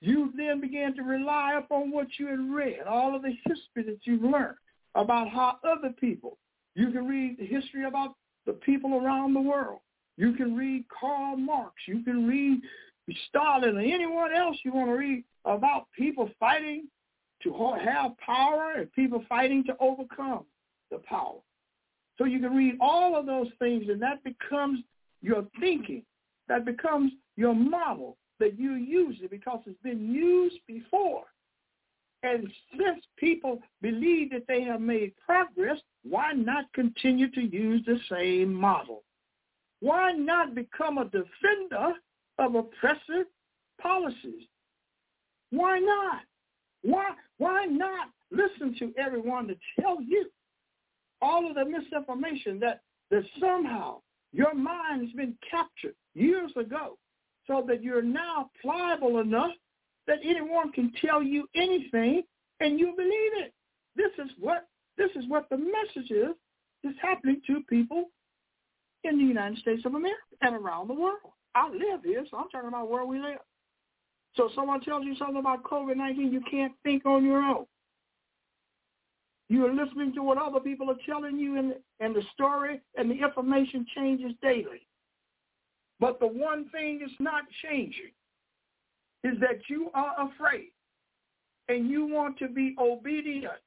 You 0.00 0.32
then 0.36 0.60
begin 0.60 0.94
to 0.96 1.02
rely 1.02 1.58
upon 1.58 1.90
what 1.92 2.08
you 2.18 2.26
had 2.26 2.40
read, 2.40 2.80
all 2.88 3.14
of 3.14 3.22
the 3.22 3.34
history 3.44 3.84
that 3.84 4.00
you've 4.04 4.22
learned 4.22 4.56
about 4.94 5.28
how 5.28 5.58
other 5.64 5.90
people, 5.98 6.38
you 6.74 6.90
can 6.90 7.06
read 7.06 7.38
the 7.38 7.46
history 7.46 7.84
about 7.84 8.14
the 8.44 8.52
people 8.52 8.94
around 8.94 9.32
the 9.32 9.40
world. 9.40 9.80
You 10.16 10.32
can 10.34 10.56
read 10.56 10.84
Karl 10.88 11.36
Marx. 11.36 11.74
You 11.86 12.02
can 12.02 12.26
read 12.26 12.60
Stalin 13.28 13.76
or 13.76 13.80
anyone 13.80 14.34
else 14.34 14.56
you 14.64 14.72
want 14.72 14.88
to 14.88 14.94
read 14.94 15.24
about 15.44 15.86
people 15.96 16.30
fighting 16.38 16.88
to 17.42 17.74
have 17.84 18.16
power 18.18 18.74
and 18.76 18.92
people 18.92 19.24
fighting 19.28 19.64
to 19.64 19.76
overcome 19.80 20.44
the 20.90 20.98
power. 20.98 21.38
So 22.18 22.24
you 22.24 22.40
can 22.40 22.54
read 22.54 22.76
all 22.80 23.16
of 23.18 23.26
those 23.26 23.48
things 23.58 23.84
and 23.88 24.00
that 24.02 24.22
becomes 24.22 24.80
your 25.22 25.46
thinking. 25.60 26.04
That 26.52 26.66
becomes 26.66 27.12
your 27.36 27.54
model 27.54 28.18
that 28.38 28.58
you 28.58 28.74
use 28.74 29.16
it 29.22 29.30
because 29.30 29.60
it's 29.64 29.80
been 29.82 30.12
used 30.12 30.58
before. 30.66 31.22
And 32.22 32.46
since 32.72 33.02
people 33.16 33.60
believe 33.80 34.32
that 34.32 34.42
they 34.48 34.60
have 34.60 34.82
made 34.82 35.14
progress, 35.24 35.78
why 36.02 36.32
not 36.32 36.70
continue 36.74 37.30
to 37.30 37.40
use 37.40 37.82
the 37.86 37.98
same 38.10 38.52
model? 38.52 39.02
Why 39.80 40.12
not 40.12 40.54
become 40.54 40.98
a 40.98 41.06
defender 41.06 41.94
of 42.38 42.54
oppressive 42.54 43.28
policies? 43.80 44.44
Why 45.52 45.78
not? 45.78 46.20
Why, 46.82 47.12
why 47.38 47.64
not 47.64 48.10
listen 48.30 48.76
to 48.78 48.92
everyone 48.98 49.48
to 49.48 49.56
tell 49.80 50.02
you 50.02 50.26
all 51.22 51.48
of 51.48 51.54
the 51.54 51.64
misinformation 51.64 52.60
that, 52.60 52.82
that 53.10 53.24
somehow 53.40 54.02
your 54.34 54.52
mind 54.52 55.00
has 55.00 55.12
been 55.12 55.34
captured 55.50 55.94
years 56.14 56.50
ago 56.56 56.98
so 57.46 57.64
that 57.66 57.82
you're 57.82 58.02
now 58.02 58.50
pliable 58.60 59.18
enough 59.18 59.52
that 60.06 60.18
anyone 60.24 60.72
can 60.72 60.92
tell 61.04 61.22
you 61.22 61.48
anything 61.54 62.22
and 62.60 62.78
you 62.78 62.92
believe 62.96 63.44
it. 63.46 63.52
This 63.96 64.12
is 64.24 64.30
what 64.38 64.66
this 64.96 65.10
is 65.16 65.24
what 65.28 65.48
the 65.50 65.56
message 65.56 66.10
is 66.10 66.34
is 66.84 66.94
happening 67.00 67.40
to 67.46 67.62
people 67.68 68.10
in 69.04 69.18
the 69.18 69.24
United 69.24 69.58
States 69.58 69.82
of 69.84 69.94
America 69.94 70.18
and 70.42 70.54
around 70.54 70.88
the 70.88 70.94
world. 70.94 71.32
I 71.54 71.68
live 71.68 72.02
here, 72.04 72.24
so 72.30 72.38
I'm 72.38 72.48
talking 72.50 72.68
about 72.68 72.90
where 72.90 73.04
we 73.04 73.18
live. 73.18 73.38
So 74.36 74.50
someone 74.54 74.80
tells 74.80 75.04
you 75.04 75.14
something 75.16 75.36
about 75.36 75.62
COVID-19, 75.64 76.32
you 76.32 76.42
can't 76.50 76.72
think 76.82 77.04
on 77.04 77.24
your 77.24 77.42
own. 77.42 77.66
You 79.48 79.66
are 79.66 79.72
listening 79.74 80.14
to 80.14 80.22
what 80.22 80.38
other 80.38 80.60
people 80.60 80.90
are 80.90 80.96
telling 81.04 81.38
you, 81.38 81.58
and, 81.58 81.74
and 82.00 82.14
the 82.14 82.22
story 82.32 82.80
and 82.96 83.10
the 83.10 83.14
information 83.14 83.84
changes 83.94 84.32
daily. 84.40 84.86
But 86.02 86.18
the 86.18 86.26
one 86.26 86.68
thing 86.70 87.00
is 87.00 87.12
not 87.20 87.44
changing 87.62 88.10
is 89.22 89.38
that 89.38 89.60
you 89.68 89.88
are 89.94 90.16
afraid 90.26 90.72
and 91.68 91.88
you 91.88 92.06
want 92.06 92.36
to 92.40 92.48
be 92.48 92.74
obedient 92.76 93.62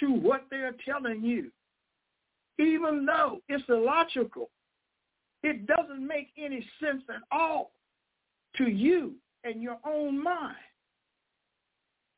to 0.00 0.10
what 0.10 0.42
they're 0.50 0.74
telling 0.84 1.22
you. 1.22 1.52
Even 2.58 3.06
though 3.06 3.38
it's 3.48 3.62
illogical, 3.68 4.50
it 5.44 5.68
doesn't 5.68 6.04
make 6.04 6.30
any 6.36 6.66
sense 6.82 7.04
at 7.08 7.22
all 7.30 7.70
to 8.56 8.68
you 8.68 9.12
and 9.44 9.62
your 9.62 9.78
own 9.86 10.20
mind. 10.20 10.56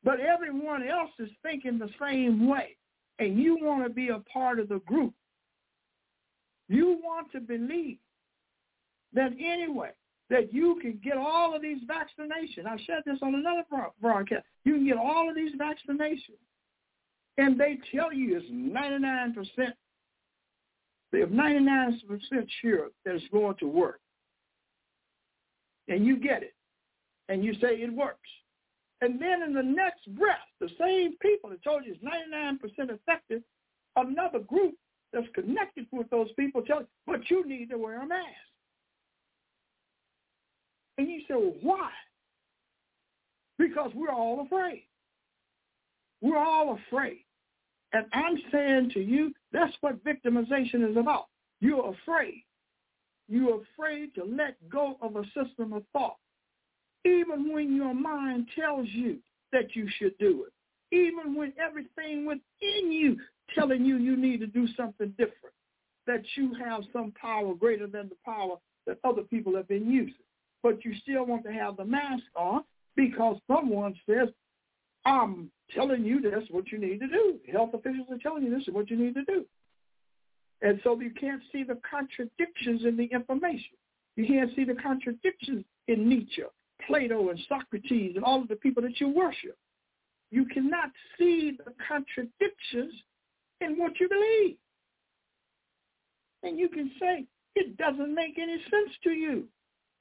But 0.03 0.21
everyone 0.21 0.87
else 0.87 1.11
is 1.19 1.29
thinking 1.43 1.77
the 1.77 1.91
same 2.01 2.47
way, 2.47 2.75
and 3.19 3.37
you 3.37 3.59
want 3.61 3.83
to 3.83 3.91
be 3.91 4.09
a 4.09 4.23
part 4.33 4.59
of 4.59 4.69
the 4.69 4.79
group. 4.87 5.13
You 6.67 6.99
want 7.03 7.31
to 7.33 7.39
believe 7.39 7.99
that 9.15 9.31
anyway, 9.39 9.91
that 10.29 10.53
you 10.53 10.77
can 10.81 10.99
get 11.03 11.17
all 11.17 11.55
of 11.55 11.61
these 11.61 11.79
vaccinations. 11.83 12.65
I 12.67 12.77
said 12.85 13.03
this 13.05 13.19
on 13.21 13.35
another 13.35 13.63
broadcast. 14.01 14.45
You 14.63 14.73
can 14.75 14.85
get 14.85 14.97
all 14.97 15.29
of 15.29 15.35
these 15.35 15.51
vaccinations. 15.55 16.39
And 17.37 17.59
they 17.59 17.77
tell 17.93 18.13
you 18.13 18.37
it's 18.37 18.49
99%. 18.49 19.73
They 21.11 21.19
have 21.19 21.29
99% 21.29 21.99
sure 22.61 22.89
that 23.05 23.15
it's 23.15 23.25
going 23.31 23.55
to 23.57 23.67
work. 23.67 23.99
And 25.87 26.05
you 26.05 26.17
get 26.17 26.43
it. 26.43 26.55
And 27.29 27.43
you 27.43 27.53
say 27.55 27.75
it 27.75 27.93
works. 27.93 28.29
And 29.01 29.21
then 29.21 29.43
in 29.43 29.53
the 29.53 29.63
next 29.63 30.13
breath, 30.17 30.37
the 30.59 30.69
same 30.79 31.15
people 31.21 31.49
that 31.51 31.63
told 31.63 31.85
you 31.85 31.93
it's 31.93 32.03
99% 32.03 32.59
effective, 32.89 33.41
another 33.95 34.39
group 34.39 34.75
that's 35.13 35.27
connected 35.35 35.85
with 35.91 36.09
those 36.09 36.31
people 36.37 36.61
tell 36.61 36.81
you, 36.81 36.87
but 37.05 37.29
you 37.29 37.47
need 37.47 37.69
to 37.69 37.77
wear 37.77 38.01
a 38.01 38.07
mask. 38.07 38.25
And 40.97 41.09
you 41.09 41.21
say, 41.27 41.33
well, 41.35 41.53
why? 41.61 41.89
Because 43.57 43.91
we're 43.93 44.11
all 44.11 44.45
afraid. 44.45 44.83
We're 46.21 46.37
all 46.37 46.77
afraid. 46.87 47.19
And 47.93 48.05
I'm 48.13 48.37
saying 48.51 48.91
to 48.93 48.99
you, 48.99 49.33
that's 49.51 49.73
what 49.81 50.03
victimization 50.03 50.89
is 50.89 50.97
about. 50.97 51.27
You're 51.61 51.93
afraid. 51.93 52.43
You're 53.27 53.61
afraid 53.73 54.13
to 54.15 54.23
let 54.23 54.55
go 54.69 54.97
of 55.01 55.15
a 55.15 55.23
system 55.27 55.73
of 55.73 55.83
thought. 55.93 56.17
Even 57.05 57.53
when 57.53 57.75
your 57.75 57.93
mind 57.93 58.47
tells 58.59 58.87
you 58.89 59.17
that 59.51 59.75
you 59.75 59.87
should 59.97 60.17
do 60.17 60.45
it. 60.45 60.95
Even 60.95 61.35
when 61.35 61.53
everything 61.59 62.25
within 62.25 62.91
you 62.91 63.17
telling 63.53 63.85
you 63.85 63.97
you 63.97 64.15
need 64.15 64.39
to 64.41 64.47
do 64.47 64.67
something 64.75 65.09
different. 65.17 65.55
That 66.07 66.23
you 66.35 66.53
have 66.63 66.83
some 66.91 67.13
power 67.19 67.53
greater 67.55 67.87
than 67.87 68.09
the 68.09 68.17
power 68.25 68.57
that 68.87 68.99
other 69.03 69.23
people 69.23 69.55
have 69.55 69.67
been 69.67 69.89
using. 69.89 70.13
But 70.65 70.83
you 70.83 70.95
still 71.03 71.27
want 71.27 71.43
to 71.43 71.53
have 71.53 71.77
the 71.77 71.85
mask 71.85 72.23
on 72.35 72.63
because 72.95 73.37
someone 73.45 73.93
says, 74.09 74.29
I'm 75.05 75.51
telling 75.75 76.03
you 76.03 76.19
that's 76.19 76.49
what 76.49 76.71
you 76.71 76.79
need 76.79 77.01
to 77.01 77.07
do. 77.07 77.35
Health 77.51 77.75
officials 77.75 78.07
are 78.09 78.17
telling 78.17 78.41
you 78.41 78.49
this 78.49 78.67
is 78.67 78.73
what 78.73 78.89
you 78.89 78.97
need 78.97 79.13
to 79.13 79.23
do. 79.25 79.45
And 80.63 80.81
so 80.83 80.99
you 80.99 81.11
can't 81.11 81.43
see 81.51 81.61
the 81.61 81.77
contradictions 81.87 82.83
in 82.83 82.97
the 82.97 83.03
information. 83.13 83.77
You 84.15 84.25
can't 84.25 84.55
see 84.55 84.63
the 84.63 84.73
contradictions 84.73 85.65
in 85.87 86.09
Nietzsche, 86.09 86.41
Plato, 86.87 87.29
and 87.29 87.39
Socrates, 87.47 88.13
and 88.15 88.25
all 88.25 88.41
of 88.41 88.47
the 88.47 88.55
people 88.55 88.81
that 88.81 88.99
you 88.99 89.09
worship. 89.09 89.55
You 90.31 90.45
cannot 90.45 90.89
see 91.19 91.59
the 91.63 91.73
contradictions 91.87 92.91
in 93.61 93.77
what 93.77 93.99
you 93.99 94.09
believe. 94.09 94.57
And 96.41 96.57
you 96.57 96.69
can 96.69 96.89
say, 96.99 97.25
it 97.53 97.77
doesn't 97.77 98.15
make 98.15 98.39
any 98.39 98.57
sense 98.71 98.95
to 99.03 99.11
you. 99.11 99.47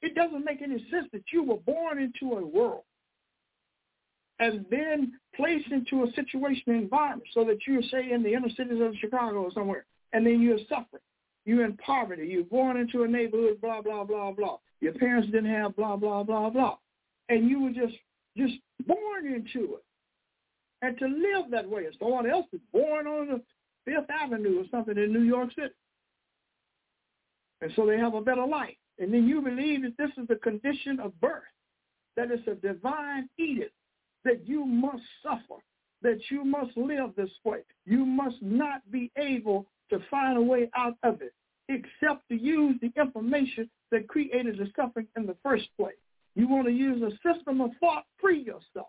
It 0.02 0.14
doesn't 0.14 0.44
make 0.44 0.62
any 0.62 0.84
sense 0.90 1.08
that 1.12 1.24
you 1.32 1.42
were 1.42 1.56
born 1.56 1.98
into 1.98 2.36
a 2.36 2.46
world 2.46 2.82
and 4.38 4.66
then 4.70 5.12
placed 5.34 5.70
into 5.70 6.04
a 6.04 6.12
situation 6.12 6.74
environment 6.74 7.28
so 7.32 7.44
that 7.44 7.58
you're, 7.66 7.82
say, 7.82 8.10
in 8.10 8.22
the 8.22 8.34
inner 8.34 8.50
cities 8.50 8.80
of 8.80 8.94
Chicago 9.00 9.44
or 9.44 9.52
somewhere, 9.52 9.86
and 10.12 10.26
then 10.26 10.40
you're 10.40 10.58
suffering. 10.68 11.02
You're 11.44 11.64
in 11.64 11.76
poverty. 11.76 12.26
You're 12.26 12.44
born 12.44 12.76
into 12.76 13.02
a 13.02 13.08
neighborhood, 13.08 13.60
blah, 13.60 13.82
blah, 13.82 14.04
blah, 14.04 14.32
blah. 14.32 14.56
Your 14.80 14.94
parents 14.94 15.26
didn't 15.26 15.50
have 15.50 15.76
blah, 15.76 15.96
blah, 15.96 16.22
blah, 16.22 16.50
blah. 16.50 16.76
And 17.28 17.48
you 17.48 17.62
were 17.62 17.70
just 17.70 17.94
just 18.36 18.54
born 18.86 19.26
into 19.26 19.74
it. 19.74 19.84
And 20.82 20.98
to 20.98 21.06
live 21.06 21.50
that 21.50 21.68
way. 21.68 21.82
If 21.82 21.94
someone 21.98 22.28
else 22.28 22.46
is 22.52 22.60
born 22.72 23.06
on 23.06 23.28
the 23.28 23.42
Fifth 23.84 24.10
Avenue 24.10 24.60
or 24.60 24.64
something 24.70 24.96
in 24.96 25.12
New 25.12 25.22
York 25.22 25.50
City. 25.54 25.74
And 27.60 27.70
so 27.76 27.86
they 27.86 27.98
have 27.98 28.14
a 28.14 28.20
better 28.20 28.46
life. 28.46 28.74
And 28.98 29.12
then 29.12 29.26
you 29.26 29.40
believe 29.40 29.82
that 29.82 29.96
this 29.98 30.10
is 30.16 30.28
the 30.28 30.36
condition 30.36 31.00
of 31.00 31.18
birth, 31.20 31.42
that 32.16 32.30
it's 32.30 32.46
a 32.46 32.54
divine 32.54 33.28
edict 33.38 33.74
that 34.24 34.46
you 34.46 34.64
must 34.64 35.02
suffer, 35.22 35.60
that 36.02 36.20
you 36.30 36.44
must 36.44 36.76
live 36.76 37.10
this 37.16 37.30
way. 37.44 37.60
You 37.86 38.04
must 38.04 38.36
not 38.40 38.88
be 38.90 39.10
able 39.16 39.66
to 39.90 39.98
find 40.10 40.38
a 40.38 40.42
way 40.42 40.70
out 40.76 40.94
of 41.02 41.20
it 41.22 41.34
except 41.68 42.28
to 42.28 42.36
use 42.36 42.76
the 42.80 42.92
information 43.00 43.68
that 43.90 44.06
created 44.08 44.58
the 44.58 44.70
suffering 44.76 45.06
in 45.16 45.26
the 45.26 45.36
first 45.42 45.64
place. 45.78 45.94
You 46.34 46.48
want 46.48 46.66
to 46.66 46.72
use 46.72 47.02
a 47.02 47.10
system 47.26 47.60
of 47.60 47.70
thought, 47.80 48.04
free 48.20 48.40
yourself. 48.40 48.88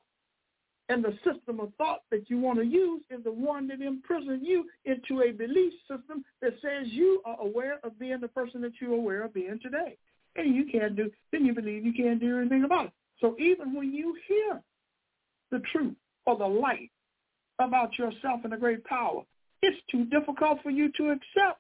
And 0.88 1.04
the 1.04 1.18
system 1.24 1.60
of 1.60 1.74
thought 1.78 2.02
that 2.12 2.30
you 2.30 2.38
want 2.40 2.60
to 2.60 2.66
use 2.66 3.02
is 3.10 3.24
the 3.24 3.32
one 3.32 3.68
that 3.70 3.82
imprisons 3.82 4.42
you 4.44 4.66
into 4.86 5.24
a 5.24 5.32
belief 5.32 5.74
system 5.90 6.24
that 6.42 6.54
says 6.62 6.88
you 6.88 7.22
are 7.26 7.40
aware 7.42 7.80
of 7.84 7.98
being 7.98 8.20
the 8.22 8.28
person 8.28 8.62
that 8.62 8.74
you're 8.80 8.94
aware 8.94 9.24
of 9.24 9.34
being 9.34 9.60
today. 9.62 9.98
And 10.36 10.56
you 10.56 10.66
can't 10.72 10.96
do, 10.96 11.10
then 11.32 11.46
you 11.46 11.54
believe 11.54 11.86
you 11.86 11.94
can't 11.94 12.20
do 12.20 12.40
anything 12.40 12.66
about 12.66 12.88
it. 12.88 12.92
So 13.20 13.36
even 13.40 13.74
when 13.74 13.92
you 13.94 14.16
hear 14.28 14.62
the 15.52 15.60
truth 15.72 15.96
or 16.26 16.38
the 16.38 16.46
light 16.46 16.92
about 17.60 17.98
yourself 17.98 18.42
and 18.44 18.54
the 18.54 18.58
great 18.58 18.84
power, 18.84 19.24
it's 19.62 19.82
too 19.90 20.06
difficult 20.06 20.60
for 20.62 20.70
you 20.70 20.92
to 20.98 21.12
accept 21.12 21.60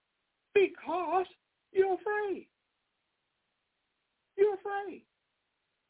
because 0.53 1.25
you're 1.71 1.95
afraid. 1.95 2.47
You're 4.37 4.55
afraid. 4.55 5.03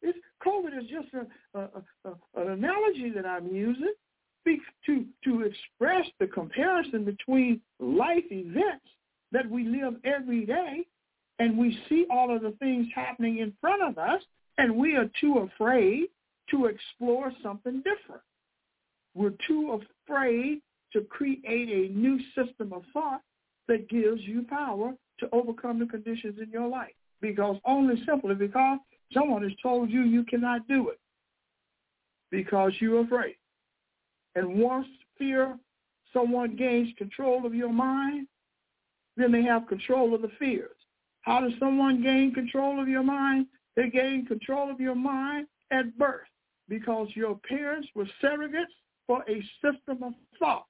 It's, 0.05 0.17
COVID 0.45 0.77
is 0.79 0.89
just 0.89 1.07
a, 1.13 1.59
a, 1.59 1.69
a, 2.05 2.41
an 2.41 2.51
analogy 2.51 3.09
that 3.15 3.25
I'm 3.25 3.47
using 3.47 3.93
to, 4.85 5.05
to 5.23 5.41
express 5.41 6.05
the 6.19 6.27
comparison 6.27 7.03
between 7.03 7.59
life 7.79 8.25
events 8.29 8.85
that 9.31 9.49
we 9.49 9.65
live 9.65 9.95
every 10.03 10.45
day 10.45 10.85
and 11.39 11.57
we 11.57 11.77
see 11.89 12.05
all 12.11 12.33
of 12.33 12.43
the 12.43 12.51
things 12.59 12.87
happening 12.95 13.39
in 13.39 13.51
front 13.59 13.81
of 13.81 13.97
us 13.97 14.21
and 14.57 14.75
we 14.75 14.95
are 14.95 15.09
too 15.19 15.49
afraid 15.51 16.05
to 16.51 16.65
explore 16.65 17.31
something 17.41 17.77
different. 17.77 18.21
We're 19.15 19.33
too 19.47 19.81
afraid 20.07 20.61
to 20.93 21.01
create 21.01 21.41
a 21.45 21.93
new 21.93 22.19
system 22.35 22.71
of 22.71 22.83
thought 22.93 23.21
that 23.67 23.89
gives 23.89 24.21
you 24.21 24.45
power 24.47 24.93
to 25.19 25.29
overcome 25.31 25.79
the 25.79 25.85
conditions 25.87 26.37
in 26.41 26.49
your 26.51 26.67
life. 26.67 26.93
Because 27.21 27.57
only 27.65 27.95
simply 28.05 28.35
because 28.35 28.79
someone 29.13 29.43
has 29.43 29.51
told 29.61 29.89
you 29.89 30.01
you 30.01 30.23
cannot 30.23 30.67
do 30.67 30.89
it 30.89 30.99
because 32.31 32.73
you're 32.79 33.01
afraid. 33.01 33.35
And 34.35 34.59
once 34.59 34.87
fear, 35.17 35.57
someone 36.13 36.55
gains 36.55 36.89
control 36.97 37.45
of 37.45 37.53
your 37.55 37.71
mind, 37.71 38.27
then 39.17 39.31
they 39.31 39.43
have 39.43 39.67
control 39.67 40.13
of 40.13 40.21
the 40.21 40.31
fears. 40.37 40.71
How 41.21 41.41
does 41.41 41.53
someone 41.59 42.03
gain 42.03 42.33
control 42.33 42.81
of 42.81 42.87
your 42.87 43.03
mind? 43.03 43.47
They 43.75 43.89
gain 43.89 44.25
control 44.25 44.69
of 44.69 44.79
your 44.79 44.95
mind 44.95 45.47
at 45.71 45.97
birth 45.97 46.27
because 46.69 47.07
your 47.15 47.39
parents 47.47 47.87
were 47.95 48.07
surrogates 48.23 48.65
for 49.07 49.23
a 49.29 49.41
system 49.63 50.03
of 50.03 50.13
thought 50.39 50.65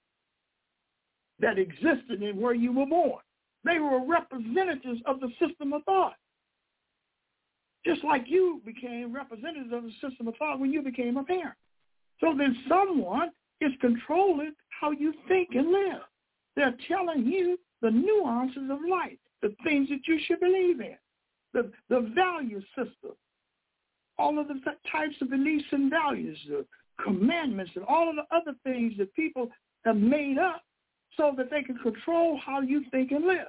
that 1.39 1.57
existed 1.57 2.21
in 2.21 2.39
where 2.39 2.53
you 2.53 2.71
were 2.71 2.85
born. 2.85 3.21
They 3.63 3.79
were 3.79 4.05
representatives 4.05 5.01
of 5.05 5.19
the 5.19 5.29
system 5.39 5.73
of 5.73 5.83
thought. 5.83 6.15
Just 7.85 8.03
like 8.03 8.23
you 8.27 8.61
became 8.65 9.13
representatives 9.13 9.71
of 9.71 9.83
the 9.83 9.91
system 10.01 10.27
of 10.27 10.35
thought 10.37 10.59
when 10.59 10.71
you 10.71 10.81
became 10.81 11.17
a 11.17 11.23
parent. 11.23 11.55
So 12.19 12.33
then 12.37 12.55
someone 12.67 13.29
is 13.61 13.71
controlling 13.79 14.53
how 14.79 14.91
you 14.91 15.13
think 15.27 15.49
and 15.51 15.71
live. 15.71 16.01
They're 16.55 16.75
telling 16.87 17.25
you 17.25 17.59
the 17.81 17.91
nuances 17.91 18.69
of 18.71 18.79
life, 18.89 19.17
the 19.41 19.53
things 19.63 19.89
that 19.89 20.07
you 20.07 20.19
should 20.25 20.39
believe 20.39 20.79
in, 20.79 20.97
the, 21.53 21.71
the 21.89 22.11
value 22.15 22.61
system, 22.69 23.11
all 24.17 24.39
of 24.39 24.47
the 24.47 24.59
types 24.91 25.15
of 25.21 25.29
beliefs 25.29 25.65
and 25.71 25.91
values, 25.91 26.37
the 26.47 26.65
commandments, 27.03 27.71
and 27.75 27.85
all 27.85 28.09
of 28.09 28.15
the 28.15 28.35
other 28.35 28.57
things 28.63 28.93
that 28.97 29.13
people 29.13 29.49
have 29.83 29.97
made 29.97 30.37
up 30.37 30.63
so 31.17 31.33
that 31.37 31.51
they 31.51 31.61
can 31.61 31.77
control 31.77 32.39
how 32.43 32.61
you 32.61 32.83
think 32.91 33.11
and 33.11 33.25
live. 33.25 33.47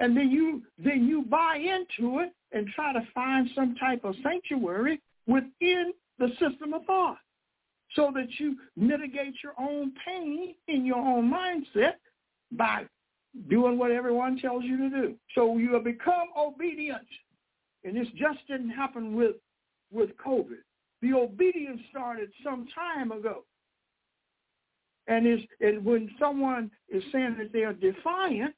And 0.00 0.16
then 0.16 0.30
you 0.30 0.62
then 0.78 1.06
you 1.06 1.22
buy 1.22 1.56
into 1.56 2.20
it 2.20 2.32
and 2.52 2.66
try 2.68 2.92
to 2.92 3.06
find 3.14 3.48
some 3.54 3.74
type 3.76 4.04
of 4.04 4.14
sanctuary 4.22 5.00
within 5.26 5.92
the 6.18 6.28
system 6.40 6.74
of 6.74 6.84
thought 6.84 7.18
so 7.94 8.10
that 8.14 8.28
you 8.38 8.56
mitigate 8.76 9.34
your 9.42 9.54
own 9.58 9.92
pain 10.04 10.54
in 10.68 10.84
your 10.84 10.96
own 10.96 11.30
mindset 11.30 11.94
by 12.52 12.84
doing 13.48 13.78
what 13.78 13.90
everyone 13.90 14.38
tells 14.38 14.64
you 14.64 14.76
to 14.76 14.90
do. 14.90 15.14
So 15.34 15.56
you 15.58 15.74
have 15.74 15.84
become 15.84 16.28
obedient. 16.36 17.06
And 17.84 17.96
this 17.96 18.06
just 18.16 18.38
didn't 18.48 18.70
happen 18.70 19.14
with, 19.14 19.36
with 19.90 20.10
COVID. 20.24 20.58
The 21.00 21.14
obedience 21.14 21.80
started 21.90 22.30
some 22.44 22.66
time 22.74 23.10
ago. 23.10 23.44
And, 25.08 25.26
is, 25.26 25.40
and 25.60 25.84
when 25.84 26.10
someone 26.18 26.70
is 26.88 27.02
saying 27.10 27.36
that 27.38 27.52
they 27.52 27.64
are 27.64 27.72
defiant, 27.72 28.54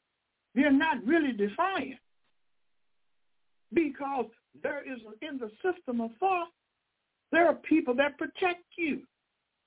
they're 0.55 0.73
not 0.73 1.05
really 1.05 1.33
defiant. 1.33 1.99
Because 3.73 4.27
there 4.63 4.83
is, 4.83 5.01
in 5.21 5.39
the 5.39 5.51
system 5.63 6.01
of 6.01 6.11
thought, 6.21 6.49
there 7.33 7.49
are 7.49 7.55
people 7.55 7.95
that 7.97 8.19
protect 8.19 8.65
you. 8.77 9.01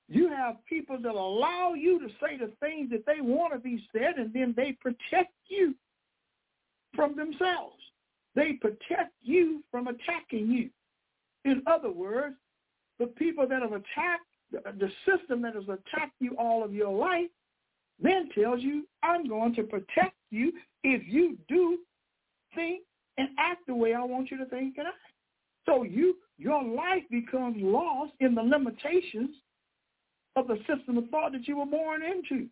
You 0.08 0.30
have 0.30 0.56
people 0.66 0.98
that 1.02 1.14
allow 1.14 1.74
you 1.74 1.98
to 2.00 2.08
say 2.20 2.38
the 2.38 2.50
things 2.60 2.90
that 2.90 3.04
they 3.04 3.20
want 3.20 3.52
to 3.52 3.58
be 3.58 3.84
said, 3.92 4.14
and 4.16 4.32
then 4.32 4.54
they 4.56 4.72
protect 4.80 5.34
you 5.48 5.74
from 6.94 7.14
themselves. 7.14 7.76
They 8.34 8.54
protect 8.54 9.12
you 9.22 9.62
from 9.70 9.88
attacking 9.88 10.50
you. 10.50 10.70
In 11.44 11.62
other 11.66 11.90
words, 11.90 12.36
the 12.98 13.06
people 13.06 13.46
that 13.46 13.60
have 13.60 13.72
attacked, 13.72 14.24
the 14.52 14.90
system 15.06 15.42
that 15.42 15.54
has 15.54 15.64
attacked 15.64 16.14
you 16.20 16.34
all 16.38 16.64
of 16.64 16.72
your 16.72 16.90
life, 16.90 17.28
then 18.00 18.30
tells 18.34 18.62
you, 18.62 18.86
I'm 19.02 19.28
going 19.28 19.54
to 19.56 19.62
protect 19.64 20.14
you 20.30 20.52
if 20.84 21.02
you 21.06 21.36
do 21.48 21.78
think 22.54 22.82
and 23.16 23.28
act 23.38 23.66
the 23.66 23.74
way 23.74 23.94
I 23.94 24.04
want 24.04 24.30
you 24.30 24.38
to 24.38 24.46
think 24.46 24.78
and 24.78 24.86
act. 24.86 24.96
So 25.66 25.82
you, 25.82 26.16
your 26.38 26.62
life 26.62 27.02
becomes 27.10 27.56
lost 27.58 28.12
in 28.20 28.34
the 28.34 28.42
limitations 28.42 29.30
of 30.36 30.46
the 30.46 30.58
system 30.68 30.96
of 30.98 31.08
thought 31.10 31.32
that 31.32 31.46
you 31.46 31.58
were 31.58 31.66
born 31.66 32.02
into. 32.02 32.46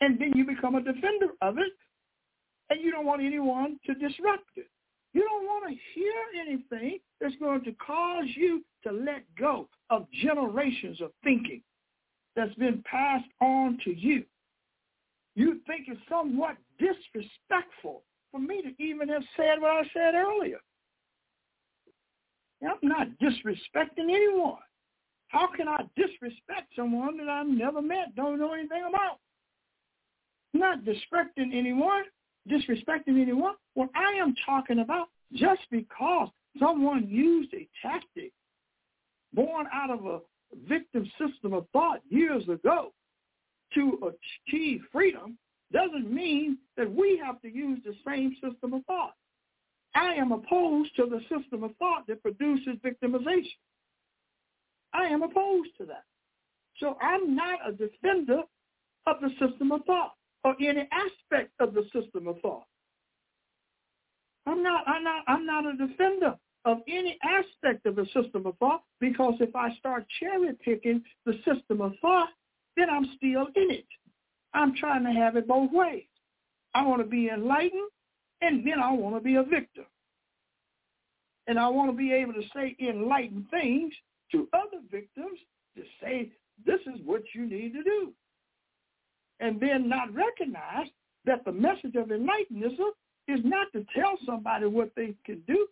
And 0.00 0.18
then 0.20 0.32
you 0.34 0.44
become 0.44 0.74
a 0.74 0.82
defender 0.82 1.28
of 1.42 1.58
it, 1.58 1.72
and 2.70 2.80
you 2.80 2.90
don't 2.90 3.06
want 3.06 3.22
anyone 3.22 3.78
to 3.86 3.94
disrupt 3.94 4.50
it. 4.56 4.68
You 5.12 5.22
don't 5.22 5.46
want 5.46 5.64
to 5.68 5.76
hear 5.94 6.12
anything 6.40 6.98
that's 7.20 7.34
going 7.36 7.64
to 7.64 7.72
cause 7.84 8.26
you 8.36 8.62
to 8.84 8.92
let 8.92 9.22
go 9.38 9.68
of 9.90 10.06
generations 10.22 11.00
of 11.00 11.10
thinking 11.24 11.62
that's 12.36 12.54
been 12.54 12.84
passed 12.88 13.28
on 13.40 13.78
to 13.84 13.96
you. 13.96 14.24
You 15.38 15.60
think 15.68 15.86
it's 15.86 16.00
somewhat 16.08 16.56
disrespectful 16.80 18.02
for 18.32 18.40
me 18.40 18.60
to 18.60 18.82
even 18.82 19.08
have 19.08 19.22
said 19.36 19.60
what 19.60 19.70
I 19.70 19.82
said 19.94 20.14
earlier. 20.14 20.58
I'm 22.60 22.76
not 22.82 23.06
disrespecting 23.22 24.10
anyone. 24.10 24.58
How 25.28 25.46
can 25.46 25.68
I 25.68 25.84
disrespect 25.94 26.72
someone 26.74 27.16
that 27.18 27.28
I've 27.28 27.46
never 27.46 27.80
met, 27.80 28.16
don't 28.16 28.40
know 28.40 28.52
anything 28.52 28.82
about? 28.88 29.18
I'm 30.54 30.60
not 30.60 30.80
disrespecting 30.80 31.54
anyone, 31.54 32.02
disrespecting 32.50 33.22
anyone. 33.22 33.54
What 33.74 33.90
I 33.94 34.18
am 34.20 34.34
talking 34.44 34.80
about, 34.80 35.06
just 35.34 35.60
because 35.70 36.30
someone 36.58 37.06
used 37.08 37.54
a 37.54 37.68
tactic 37.80 38.32
born 39.32 39.66
out 39.72 39.90
of 39.90 40.04
a 40.04 40.18
victim 40.68 41.08
system 41.16 41.52
of 41.52 41.66
thought 41.72 42.00
years 42.08 42.42
ago 42.48 42.92
to 43.74 44.14
achieve 44.46 44.80
freedom 44.92 45.38
doesn't 45.72 46.10
mean 46.12 46.58
that 46.76 46.90
we 46.92 47.20
have 47.22 47.40
to 47.42 47.48
use 47.48 47.80
the 47.84 47.94
same 48.06 48.34
system 48.42 48.74
of 48.74 48.84
thought. 48.86 49.14
I 49.94 50.14
am 50.14 50.32
opposed 50.32 50.94
to 50.96 51.06
the 51.06 51.20
system 51.34 51.64
of 51.64 51.72
thought 51.78 52.06
that 52.06 52.22
produces 52.22 52.76
victimization. 52.84 53.58
I 54.92 55.04
am 55.04 55.22
opposed 55.22 55.70
to 55.78 55.86
that. 55.86 56.04
So 56.78 56.96
I'm 57.02 57.34
not 57.34 57.58
a 57.66 57.72
defender 57.72 58.42
of 59.06 59.16
the 59.20 59.30
system 59.38 59.72
of 59.72 59.84
thought 59.84 60.12
or 60.44 60.54
any 60.60 60.88
aspect 60.92 61.52
of 61.60 61.74
the 61.74 61.84
system 61.92 62.28
of 62.28 62.40
thought. 62.40 62.64
I'm 64.46 64.62
not, 64.62 64.84
I'm 64.86 65.04
not, 65.04 65.24
I'm 65.26 65.44
not 65.44 65.66
a 65.66 65.76
defender 65.76 66.34
of 66.64 66.78
any 66.88 67.18
aspect 67.22 67.86
of 67.86 67.96
the 67.96 68.06
system 68.06 68.46
of 68.46 68.56
thought 68.58 68.82
because 69.00 69.34
if 69.40 69.54
I 69.54 69.74
start 69.76 70.06
cherry 70.20 70.54
picking 70.64 71.02
the 71.26 71.34
system 71.44 71.80
of 71.80 71.92
thought, 72.00 72.28
then 72.78 72.90
I'm 72.90 73.06
still 73.16 73.46
in 73.56 73.70
it. 73.70 73.86
I'm 74.54 74.74
trying 74.76 75.04
to 75.04 75.12
have 75.12 75.36
it 75.36 75.48
both 75.48 75.70
ways. 75.72 76.04
I 76.74 76.86
want 76.86 77.02
to 77.02 77.08
be 77.08 77.28
enlightened 77.28 77.90
and 78.40 78.66
then 78.66 78.80
I 78.82 78.92
want 78.92 79.16
to 79.16 79.20
be 79.20 79.36
a 79.36 79.42
victim. 79.42 79.84
And 81.46 81.58
I 81.58 81.68
want 81.68 81.90
to 81.90 81.96
be 81.96 82.12
able 82.12 82.34
to 82.34 82.42
say 82.54 82.76
enlightened 82.80 83.46
things 83.50 83.92
to 84.32 84.48
other 84.52 84.82
victims 84.90 85.38
to 85.76 85.82
say, 86.02 86.30
this 86.66 86.80
is 86.82 87.00
what 87.04 87.22
you 87.34 87.46
need 87.46 87.72
to 87.72 87.82
do. 87.82 88.12
And 89.40 89.60
then 89.60 89.88
not 89.88 90.12
recognize 90.14 90.88
that 91.24 91.44
the 91.44 91.52
message 91.52 91.94
of 91.94 92.10
enlightenment 92.10 92.74
is 93.28 93.40
not 93.44 93.68
to 93.72 93.84
tell 93.94 94.18
somebody 94.26 94.66
what 94.66 94.90
they 94.96 95.14
can 95.24 95.42
do, 95.46 95.66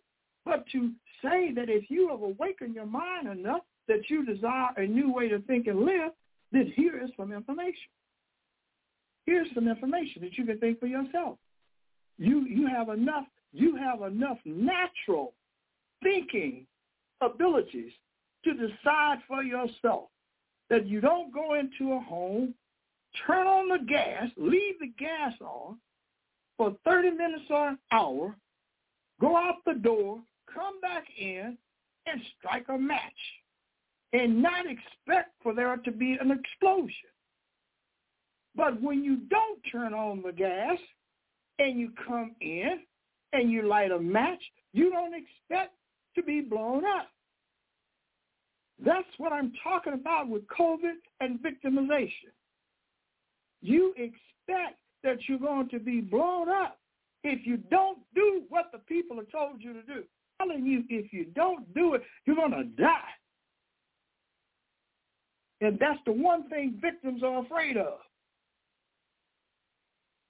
but 0.45 0.65
to 0.71 0.91
say 1.21 1.51
that 1.53 1.69
if 1.69 1.89
you 1.89 2.09
have 2.09 2.21
awakened 2.21 2.75
your 2.75 2.85
mind 2.85 3.27
enough 3.27 3.61
that 3.87 4.09
you 4.09 4.25
desire 4.25 4.69
a 4.77 4.85
new 4.85 5.11
way 5.11 5.27
to 5.27 5.39
think 5.39 5.67
and 5.67 5.81
live, 5.81 6.11
then 6.57 6.73
here 6.75 7.01
is 7.01 7.09
some 7.17 7.31
information. 7.31 7.89
Here's 9.25 9.47
some 9.53 9.67
information 9.67 10.21
that 10.23 10.37
you 10.37 10.45
can 10.45 10.59
think 10.59 10.79
for 10.79 10.87
yourself. 10.87 11.37
You 12.17 12.45
you 12.45 12.67
have 12.67 12.89
enough 12.89 13.25
you 13.53 13.75
have 13.75 14.01
enough 14.01 14.37
natural 14.45 15.33
thinking 16.01 16.65
abilities 17.21 17.91
to 18.43 18.53
decide 18.53 19.17
for 19.27 19.43
yourself 19.43 20.05
that 20.69 20.87
you 20.87 21.01
don't 21.01 21.33
go 21.33 21.55
into 21.55 21.93
a 21.93 21.99
home, 21.99 22.53
turn 23.25 23.47
on 23.47 23.69
the 23.69 23.85
gas, 23.85 24.29
leave 24.37 24.79
the 24.79 24.91
gas 24.99 25.33
on 25.41 25.77
for 26.57 26.75
30 26.85 27.11
minutes 27.11 27.45
or 27.49 27.69
an 27.69 27.79
hour, 27.91 28.35
go 29.21 29.37
out 29.37 29.57
the 29.65 29.75
door, 29.75 30.19
come 30.53 30.79
back 30.81 31.05
in, 31.19 31.57
and 32.05 32.21
strike 32.37 32.65
a 32.69 32.77
match 32.77 33.01
and 34.13 34.41
not 34.41 34.65
expect 34.65 35.31
for 35.43 35.53
there 35.53 35.75
to 35.77 35.91
be 35.91 36.17
an 36.19 36.31
explosion. 36.31 37.09
But 38.55 38.81
when 38.81 39.03
you 39.03 39.17
don't 39.29 39.59
turn 39.71 39.93
on 39.93 40.23
the 40.25 40.31
gas 40.31 40.77
and 41.59 41.79
you 41.79 41.91
come 42.07 42.35
in 42.41 42.79
and 43.33 43.51
you 43.51 43.67
light 43.67 43.91
a 43.91 43.99
match, 43.99 44.41
you 44.73 44.89
don't 44.89 45.13
expect 45.13 45.73
to 46.15 46.23
be 46.23 46.41
blown 46.41 46.83
up. 46.85 47.09
That's 48.83 49.07
what 49.17 49.33
I'm 49.33 49.51
talking 49.63 49.93
about 49.93 50.27
with 50.27 50.43
COVID 50.47 50.97
and 51.19 51.39
victimization. 51.39 52.31
You 53.61 53.93
expect 53.97 54.79
that 55.03 55.17
you're 55.27 55.39
going 55.39 55.69
to 55.69 55.79
be 55.79 56.01
blown 56.01 56.49
up 56.49 56.79
if 57.23 57.45
you 57.45 57.57
don't 57.57 57.99
do 58.15 58.43
what 58.49 58.65
the 58.71 58.79
people 58.79 59.17
have 59.17 59.31
told 59.31 59.61
you 59.61 59.73
to 59.73 59.81
do. 59.81 60.03
I'm 60.39 60.49
telling 60.49 60.65
you, 60.65 60.83
if 60.89 61.11
you 61.11 61.25
don't 61.35 61.71
do 61.73 61.95
it, 61.95 62.03
you're 62.25 62.35
going 62.35 62.51
to 62.51 62.63
die. 62.81 63.09
And 65.61 65.77
that's 65.79 65.99
the 66.05 66.11
one 66.11 66.49
thing 66.49 66.77
victims 66.81 67.23
are 67.23 67.43
afraid 67.43 67.77
of. 67.77 67.99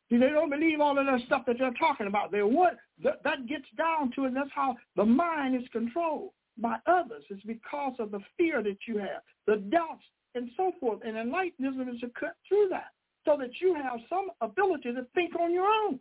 See, 0.10 0.18
they 0.18 0.30
don't 0.30 0.50
believe 0.50 0.80
all 0.80 0.98
of 0.98 1.06
that 1.06 1.20
stuff 1.26 1.44
that 1.48 1.58
they're 1.60 1.74
talking 1.74 2.08
about. 2.08 2.32
They 2.32 2.42
what 2.42 2.78
that, 3.04 3.22
that 3.24 3.46
gets 3.48 3.66
down 3.78 4.12
to 4.16 4.26
it. 4.26 4.34
That's 4.34 4.50
how 4.56 4.78
the 4.96 5.04
mind 5.04 5.62
is 5.62 5.68
controlled 5.72 6.32
by 6.58 6.78
others. 6.86 7.24
It's 7.30 7.44
because 7.44 7.94
of 8.00 8.12
the 8.12 8.22
fear 8.38 8.64
that 8.64 8.78
you 8.88 8.98
have, 9.00 9.22
the 9.46 9.58
doubts, 9.58 10.04
and 10.34 10.50
so 10.56 10.72
forth. 10.80 11.00
And 11.06 11.16
enlightenism 11.18 11.94
is 11.94 12.00
to 12.02 12.12
cut 12.18 12.36
through 12.48 12.68
that 12.70 12.92
so 13.26 13.36
that 13.38 13.50
you 13.60 13.76
have 13.76 14.00
some 14.08 14.30
ability 14.40 14.94
to 14.94 15.06
think 15.14 15.38
on 15.40 15.54
your 15.54 15.68
own. 15.68 16.00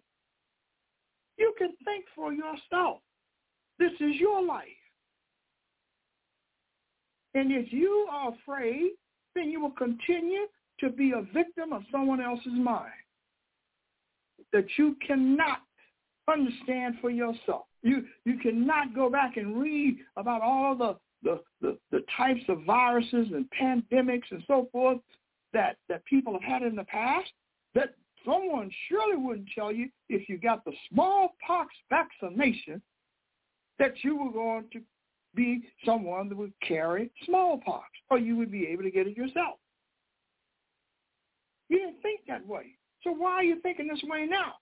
You 1.36 1.52
can 1.58 1.72
think 1.84 2.04
for 2.14 2.32
yourself. 2.32 2.98
This 3.78 3.92
is 4.00 4.16
your 4.16 4.42
life. 4.44 4.68
And 7.34 7.52
if 7.52 7.72
you 7.72 8.06
are 8.10 8.32
afraid, 8.32 8.92
then 9.36 9.50
you 9.50 9.60
will 9.60 9.70
continue 9.70 10.46
to 10.80 10.90
be 10.90 11.12
a 11.12 11.22
victim 11.32 11.72
of 11.72 11.82
someone 11.92 12.20
else's 12.20 12.52
mind 12.52 12.92
that 14.52 14.66
you 14.76 14.96
cannot 15.06 15.58
understand 16.32 16.96
for 17.00 17.10
yourself. 17.10 17.66
You 17.82 18.04
you 18.24 18.38
cannot 18.38 18.94
go 18.94 19.08
back 19.08 19.36
and 19.36 19.60
read 19.60 19.98
about 20.16 20.42
all 20.42 20.74
the 20.74 20.96
the, 21.22 21.40
the, 21.60 21.78
the 21.90 22.04
types 22.16 22.42
of 22.48 22.62
viruses 22.64 23.28
and 23.32 23.46
pandemics 23.60 24.30
and 24.30 24.42
so 24.46 24.68
forth 24.70 24.98
that, 25.52 25.76
that 25.88 26.04
people 26.04 26.34
have 26.34 26.42
had 26.42 26.62
in 26.62 26.76
the 26.76 26.84
past 26.84 27.30
that 27.74 27.94
someone 28.24 28.70
surely 28.88 29.16
wouldn't 29.16 29.48
tell 29.54 29.72
you 29.72 29.88
if 30.08 30.28
you 30.28 30.38
got 30.38 30.64
the 30.64 30.72
smallpox 30.90 31.74
vaccination 31.88 32.80
that 33.78 33.92
you 34.02 34.16
were 34.16 34.30
going 34.30 34.64
to 34.72 34.80
be 35.36 35.62
someone 35.84 36.28
that 36.28 36.36
would 36.36 36.52
carry 36.66 37.10
smallpox 37.24 37.84
or 38.10 38.18
you 38.18 38.36
would 38.36 38.50
be 38.50 38.66
able 38.66 38.82
to 38.82 38.90
get 38.90 39.06
it 39.06 39.16
yourself. 39.16 39.58
You 41.68 41.78
didn't 41.78 42.02
think 42.02 42.20
that 42.26 42.46
way. 42.46 42.76
So 43.04 43.10
why 43.10 43.32
are 43.32 43.44
you 43.44 43.60
thinking 43.60 43.88
this 43.88 44.02
way 44.04 44.26
now? 44.26 44.54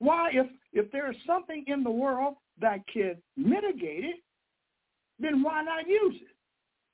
Why, 0.00 0.30
if, 0.32 0.46
if 0.72 0.90
there 0.90 1.10
is 1.10 1.16
something 1.26 1.64
in 1.66 1.84
the 1.84 1.90
world 1.90 2.36
that 2.60 2.86
can 2.92 3.16
mitigate 3.36 4.04
it, 4.04 4.16
then 5.18 5.42
why 5.42 5.62
not 5.62 5.88
use 5.88 6.16
it? 6.20 6.36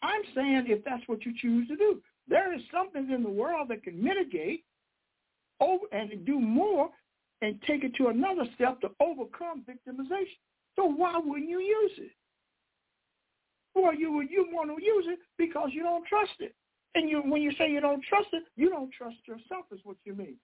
I'm 0.02 0.22
saying 0.34 0.64
if 0.68 0.84
that's 0.84 1.06
what 1.06 1.24
you 1.24 1.32
choose 1.40 1.68
to 1.68 1.76
do. 1.76 2.00
There 2.28 2.54
is 2.54 2.62
something 2.72 3.10
in 3.10 3.22
the 3.22 3.30
world 3.30 3.68
that 3.68 3.82
can 3.82 4.02
mitigate 4.02 4.64
over 5.60 5.84
and 5.92 6.24
do 6.24 6.40
more 6.40 6.88
and 7.42 7.60
take 7.66 7.84
it 7.84 7.94
to 7.96 8.08
another 8.08 8.44
step 8.54 8.80
to 8.80 8.90
overcome 9.00 9.64
victimization. 9.68 10.38
So 10.76 10.84
why 10.86 11.18
wouldn't 11.22 11.48
you 11.48 11.60
use 11.60 11.92
it? 11.98 12.12
Well, 13.74 13.94
you 13.94 14.20
you 14.22 14.46
want 14.52 14.76
to 14.76 14.84
use 14.84 15.06
it 15.08 15.18
because 15.38 15.70
you 15.72 15.82
don't 15.82 16.06
trust 16.06 16.34
it. 16.40 16.54
And 16.94 17.10
you, 17.10 17.22
when 17.22 17.42
you 17.42 17.50
say 17.58 17.70
you 17.70 17.80
don't 17.80 18.04
trust 18.08 18.28
it, 18.32 18.44
you 18.56 18.70
don't 18.70 18.90
trust 18.96 19.16
yourself 19.26 19.66
is 19.72 19.80
what 19.82 19.96
you 20.04 20.14
mean. 20.14 20.36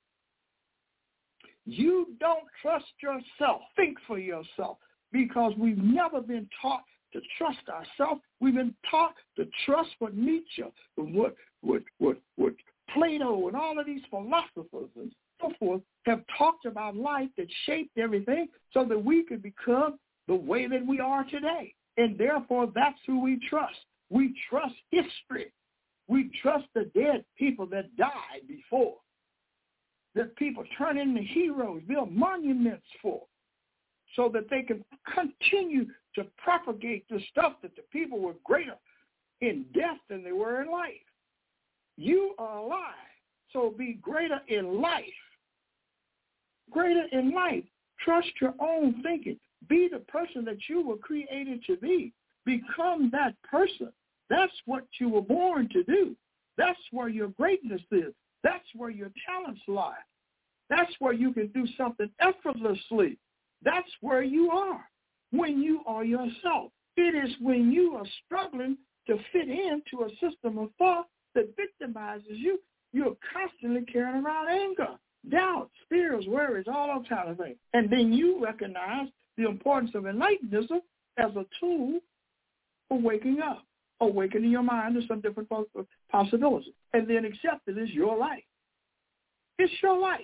You 1.65 2.09
don't 2.19 2.45
trust 2.61 2.87
yourself. 3.01 3.61
Think 3.77 3.99
for 4.07 4.19
yourself 4.19 4.79
because 5.13 5.53
we've 5.57 5.79
never 5.79 6.21
been 6.21 6.49
taught 6.61 6.83
to 7.13 7.21
trust 7.39 7.61
ourselves. 7.69 8.21
We've 8.41 8.55
been 8.55 8.75
taught 8.91 9.15
to 9.37 9.47
trust 9.65 9.91
what 10.01 10.17
Nietzsche, 10.17 10.65
what, 10.97 11.37
what, 11.61 11.83
what, 11.99 12.17
what 12.37 12.55
Plato 12.93 13.47
and 13.47 13.57
all 13.57 13.79
of 13.79 13.87
these 13.87 14.03
philosophers 14.11 14.91
and 14.97 15.13
so 15.41 15.53
forth 15.59 15.83
have 16.07 16.23
talked 16.37 16.67
about 16.67 16.97
life 16.97 17.29
that 17.37 17.47
shaped 17.67 17.97
everything 17.99 18.49
so 18.73 18.85
that 18.85 18.99
we 18.99 19.25
could 19.25 19.43
become 19.43 19.99
the 20.31 20.37
way 20.37 20.69
that 20.69 20.87
we 20.87 21.01
are 21.01 21.25
today. 21.25 21.75
And 21.97 22.17
therefore, 22.17 22.69
that's 22.73 23.01
who 23.05 23.21
we 23.21 23.41
trust. 23.51 23.75
We 24.11 24.33
trust 24.49 24.77
history. 24.93 25.53
We 26.07 26.31
trust 26.41 26.67
the 26.73 26.85
dead 26.95 27.25
people 27.37 27.67
that 27.67 27.97
died 27.97 28.47
before, 28.47 28.95
that 30.15 30.37
people 30.37 30.63
turn 30.79 30.99
into 30.99 31.21
heroes, 31.21 31.83
build 31.89 32.13
monuments 32.13 32.87
for, 33.03 33.23
so 34.15 34.31
that 34.33 34.49
they 34.49 34.63
can 34.63 34.85
continue 35.13 35.87
to 36.15 36.25
propagate 36.39 37.07
the 37.11 37.21
stuff 37.33 37.55
that 37.63 37.75
the 37.75 37.83
people 37.93 38.21
were 38.21 38.35
greater 38.45 38.77
in 39.41 39.65
death 39.75 39.99
than 40.09 40.23
they 40.23 40.33
were 40.33 40.63
in 40.63 40.71
life. 40.71 40.93
You 41.97 42.35
are 42.39 42.59
alive, 42.59 42.95
so 43.53 43.75
be 43.77 43.95
greater 44.01 44.41
in 44.47 44.81
life. 44.81 45.05
Greater 46.71 47.07
in 47.11 47.33
life. 47.33 47.65
Trust 48.05 48.31
your 48.41 48.55
own 48.61 49.03
thinking. 49.03 49.41
Be 49.69 49.89
the 49.91 50.01
person 50.01 50.45
that 50.47 50.69
you 50.69 50.87
were 50.87 50.97
created 50.97 51.63
to 51.67 51.77
be. 51.77 52.13
Become 52.45 53.11
that 53.13 53.35
person. 53.43 53.93
That's 54.29 54.53
what 54.65 54.85
you 54.99 55.09
were 55.09 55.23
born 55.23 55.69
to 55.73 55.83
do. 55.85 56.17
That's 56.57 56.79
where 56.93 57.09
your 57.09 57.29
greatness 57.29 57.83
is. 57.91 58.15
That's 58.43 58.65
where 58.75 58.91
your 58.91 59.11
talents 59.27 59.61
lie. 59.67 59.99
That's 60.69 60.93
where 60.99 61.13
you 61.13 61.33
can 61.33 61.49
do 61.49 61.67
something 61.77 62.11
effortlessly. 62.21 63.19
That's 63.63 63.91
where 64.01 64.23
you 64.23 64.51
are 64.51 64.85
when 65.33 65.61
you 65.61 65.83
are 65.87 66.05
yourself. 66.05 66.73
It 66.97 67.15
is 67.15 67.35
when 67.41 67.71
you 67.73 67.95
are 67.95 68.07
struggling 68.25 68.77
to 69.07 69.17
fit 69.33 69.49
into 69.49 70.05
a 70.05 70.11
system 70.21 70.59
of 70.59 70.71
thought 70.79 71.07
that 71.35 71.55
victimizes 71.57 72.23
you. 72.29 72.61
You're 72.93 73.17
constantly 73.33 73.83
carrying 73.93 74.25
around 74.25 74.49
anger, 74.49 74.97
doubts, 75.31 75.73
fears, 75.89 76.27
worries, 76.27 76.67
all 76.73 76.99
those 76.99 77.09
kind 77.09 77.31
of 77.31 77.37
things. 77.37 77.57
And 77.73 77.91
then 77.91 78.13
you 78.13 78.43
recognize 78.43 79.09
the 79.41 79.49
importance 79.49 79.93
of 79.95 80.05
enlightenism 80.05 80.81
as 81.17 81.31
a 81.37 81.47
tool 81.59 82.01
for 82.89 83.01
waking 83.01 83.41
up, 83.41 83.65
awakening 84.01 84.51
your 84.51 84.63
mind 84.63 84.95
to 84.95 85.07
some 85.07 85.21
different 85.21 85.49
possibilities, 86.11 86.73
and 86.93 87.09
then 87.09 87.25
accept 87.25 87.67
it 87.67 87.79
as 87.79 87.91
your 87.91 88.17
life. 88.17 88.43
It's 89.59 89.73
your 89.83 89.99
life. 89.99 90.21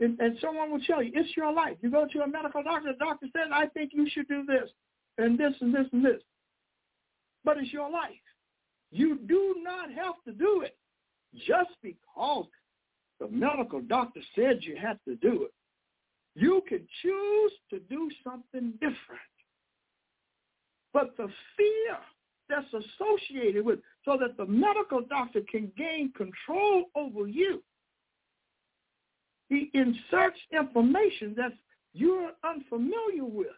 And, 0.00 0.18
and 0.20 0.36
someone 0.40 0.70
will 0.72 0.80
tell 0.80 1.02
you, 1.02 1.12
it's 1.14 1.36
your 1.36 1.52
life. 1.52 1.76
You 1.80 1.90
go 1.90 2.06
to 2.12 2.20
a 2.22 2.26
medical 2.26 2.62
doctor, 2.62 2.92
the 2.92 3.04
doctor 3.04 3.26
says, 3.32 3.48
I 3.52 3.66
think 3.66 3.90
you 3.92 4.08
should 4.10 4.26
do 4.28 4.44
this 4.44 4.68
and 5.18 5.38
this 5.38 5.52
and 5.60 5.74
this 5.74 5.86
and 5.92 6.04
this. 6.04 6.20
But 7.44 7.58
it's 7.58 7.72
your 7.72 7.90
life. 7.90 8.10
You 8.90 9.18
do 9.26 9.56
not 9.62 9.90
have 9.92 10.14
to 10.26 10.32
do 10.32 10.62
it 10.62 10.76
just 11.46 11.70
because 11.82 12.46
the 13.20 13.28
medical 13.28 13.80
doctor 13.80 14.20
said 14.34 14.58
you 14.62 14.76
had 14.76 14.98
to 15.06 15.14
do 15.16 15.44
it. 15.44 15.52
You 16.34 16.62
can 16.68 16.86
choose 17.02 17.52
to 17.70 17.78
do 17.90 18.10
something 18.24 18.72
different. 18.72 19.20
But 20.92 21.16
the 21.16 21.28
fear 21.56 21.98
that's 22.48 22.66
associated 22.72 23.64
with 23.64 23.80
so 24.04 24.16
that 24.18 24.36
the 24.36 24.46
medical 24.46 25.02
doctor 25.02 25.40
can 25.50 25.72
gain 25.76 26.12
control 26.12 26.86
over 26.94 27.26
you. 27.26 27.62
He 29.48 29.70
inserts 29.74 30.38
information 30.52 31.34
that 31.36 31.52
you're 31.92 32.32
unfamiliar 32.44 33.24
with. 33.24 33.48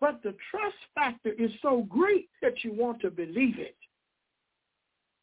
But 0.00 0.22
the 0.22 0.34
trust 0.50 0.76
factor 0.94 1.32
is 1.32 1.50
so 1.62 1.86
great 1.88 2.28
that 2.42 2.64
you 2.64 2.72
want 2.72 3.00
to 3.02 3.10
believe 3.10 3.58
it. 3.58 3.76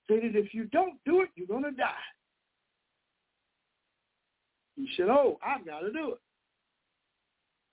So 0.08 0.16
that 0.16 0.36
if 0.36 0.54
you 0.54 0.66
don't 0.66 0.98
do 1.06 1.22
it, 1.22 1.30
you're 1.36 1.48
going 1.48 1.64
to 1.64 1.72
die. 1.72 1.92
You 4.76 4.88
said, 4.96 5.08
oh, 5.10 5.40
I've 5.46 5.66
got 5.66 5.80
to 5.80 5.92
do 5.92 6.14
it. 6.14 6.20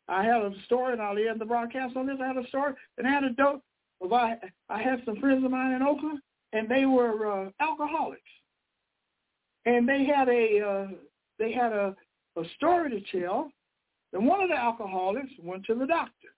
I 0.09 0.23
had 0.25 0.43
a 0.43 0.53
story, 0.67 0.93
and 0.93 1.03
I'll 1.03 1.17
end 1.17 1.40
the 1.40 1.47
broadcast 1.47 1.97
on 1.97 2.07
this. 2.07 2.17
I 2.23 2.27
had 2.27 2.37
a 2.37 2.47
story, 2.49 2.75
an 2.99 3.07
anecdote 3.07 3.62
of 4.01 4.12
I, 4.12 4.37
I 4.69 4.83
had 4.83 5.03
some 5.05 5.19
friends 5.21 5.45
of 5.45 5.51
mine 5.51 5.73
in 5.73 5.83
Oakland, 5.83 6.21
and 6.53 6.69
they 6.69 6.85
were 6.85 7.47
uh, 7.47 7.51
alcoholics. 7.61 8.23
And 9.67 9.88
they 9.88 10.05
had 10.05 10.29
a 10.29 10.61
uh, 10.61 10.95
they 11.38 11.53
had 11.53 11.73
a, 11.73 11.97
a 12.37 12.43
story 12.57 12.90
to 12.90 13.21
tell. 13.21 13.51
And 14.12 14.27
one 14.27 14.40
of 14.40 14.49
the 14.49 14.57
alcoholics 14.57 15.33
went 15.43 15.64
to 15.64 15.75
the 15.75 15.87
doctor. 15.87 16.29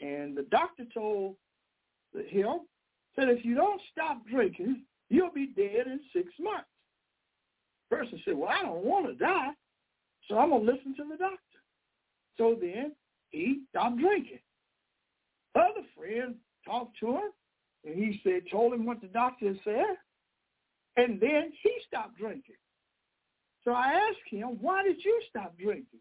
And 0.00 0.36
the 0.36 0.46
doctor 0.50 0.84
told 0.92 1.36
him, 2.28 2.60
said, 3.16 3.28
if 3.28 3.44
you 3.44 3.54
don't 3.54 3.80
stop 3.92 4.18
drinking, 4.30 4.82
you'll 5.08 5.32
be 5.32 5.52
dead 5.56 5.86
in 5.86 6.00
six 6.12 6.28
months. 6.40 6.68
Person 7.90 8.20
said, 8.24 8.36
well, 8.36 8.50
I 8.50 8.62
don't 8.62 8.84
want 8.84 9.06
to 9.06 9.14
die, 9.14 9.50
so 10.28 10.38
I'm 10.38 10.50
to 10.50 10.56
listen 10.56 10.94
to 10.96 11.04
the 11.10 11.16
doctor. 11.16 11.38
So 12.38 12.56
then 12.60 12.92
he 13.30 13.62
stopped 13.70 13.98
drinking. 13.98 14.40
Other 15.54 15.86
friend 15.96 16.34
talked 16.66 16.98
to 17.00 17.12
him, 17.12 17.30
and 17.84 17.94
he 17.94 18.20
said, 18.24 18.42
told 18.50 18.72
him 18.72 18.86
what 18.86 19.00
the 19.00 19.08
doctor 19.08 19.54
said, 19.62 19.96
and 20.96 21.20
then 21.20 21.52
he 21.62 21.72
stopped 21.86 22.18
drinking. 22.18 22.56
So 23.64 23.72
I 23.72 23.92
asked 24.08 24.30
him, 24.30 24.58
why 24.60 24.82
did 24.82 25.04
you 25.04 25.20
stop 25.30 25.54
drinking? 25.58 26.00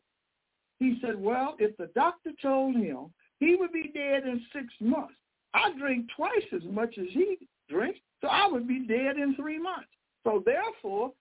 He 0.79 0.97
said, 1.01 1.19
well, 1.19 1.55
if 1.59 1.75
the 1.77 1.89
doctor 1.95 2.31
told 2.41 2.75
him 2.75 3.13
he 3.39 3.55
would 3.55 3.71
be 3.71 3.91
dead 3.93 4.23
in 4.23 4.41
six 4.51 4.65
months, 4.81 5.13
I 5.53 5.71
drink 5.77 6.07
twice 6.15 6.43
as 6.53 6.63
much 6.63 6.97
as 6.97 7.07
he 7.11 7.37
drinks, 7.69 7.99
so 8.21 8.27
I 8.27 8.47
would 8.47 8.67
be 8.67 8.85
dead 8.87 9.17
in 9.17 9.35
three 9.35 9.59
months. 9.59 9.87
So 10.23 10.41
therefore, 10.45 11.11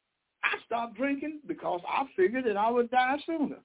I 0.43 0.57
stopped 0.67 0.97
drinking 0.97 1.41
because 1.47 1.81
I 1.87 2.05
figured 2.17 2.45
that 2.47 2.57
I 2.57 2.71
would 2.71 2.91
die 2.91 3.19
sooner. 3.27 3.59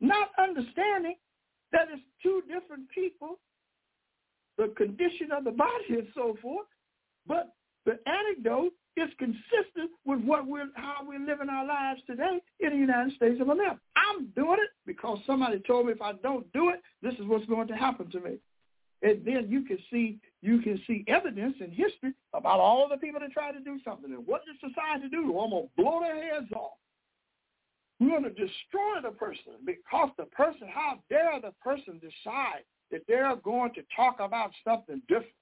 Not 0.00 0.30
understanding 0.38 1.16
that 1.72 1.88
it's 1.92 2.02
two 2.22 2.42
different 2.48 2.88
people, 2.94 3.38
the 4.58 4.68
condition 4.76 5.30
of 5.32 5.44
the 5.44 5.50
body 5.50 5.90
and 5.90 6.08
so 6.14 6.36
forth, 6.42 6.66
but 7.26 7.54
the 7.86 7.98
anecdote 8.06 8.72
is 8.96 9.08
consistent 9.18 9.90
with 10.04 10.20
what 10.20 10.46
we're 10.46 10.68
how 10.74 10.98
we're 11.06 11.24
living 11.24 11.48
our 11.48 11.66
lives 11.66 12.00
today 12.06 12.40
in 12.60 12.70
the 12.70 12.76
United 12.76 13.14
States 13.14 13.40
of 13.40 13.48
America. 13.48 13.80
I'm 13.96 14.26
doing 14.36 14.58
it 14.60 14.70
because 14.86 15.18
somebody 15.26 15.60
told 15.60 15.86
me 15.86 15.92
if 15.92 16.02
I 16.02 16.12
don't 16.14 16.50
do 16.52 16.70
it, 16.70 16.80
this 17.02 17.14
is 17.14 17.26
what's 17.26 17.46
going 17.46 17.68
to 17.68 17.74
happen 17.74 18.10
to 18.10 18.20
me. 18.20 18.38
And 19.02 19.24
then 19.24 19.46
you 19.48 19.62
can 19.62 19.78
see 19.90 20.18
you 20.42 20.60
can 20.60 20.80
see 20.86 21.04
evidence 21.08 21.56
in 21.60 21.70
history 21.70 22.12
about 22.34 22.60
all 22.60 22.88
the 22.88 22.96
people 22.96 23.20
that 23.20 23.32
try 23.32 23.52
to 23.52 23.60
do 23.60 23.78
something. 23.84 24.12
And 24.12 24.26
what 24.26 24.42
does 24.44 24.56
society 24.56 25.08
do? 25.08 25.38
I'm 25.38 25.50
blow 25.76 26.00
their 26.00 26.22
heads 26.22 26.52
off. 26.54 26.72
Going 28.00 28.24
to 28.24 28.30
destroy 28.30 29.00
the 29.02 29.10
person 29.10 29.52
because 29.64 30.08
the 30.16 30.24
person, 30.24 30.68
how 30.72 30.98
dare 31.10 31.38
the 31.40 31.52
person 31.62 32.00
decide 32.00 32.64
that 32.90 33.02
they're 33.06 33.36
going 33.36 33.74
to 33.74 33.82
talk 33.94 34.16
about 34.20 34.50
something 34.64 35.02
different. 35.06 35.34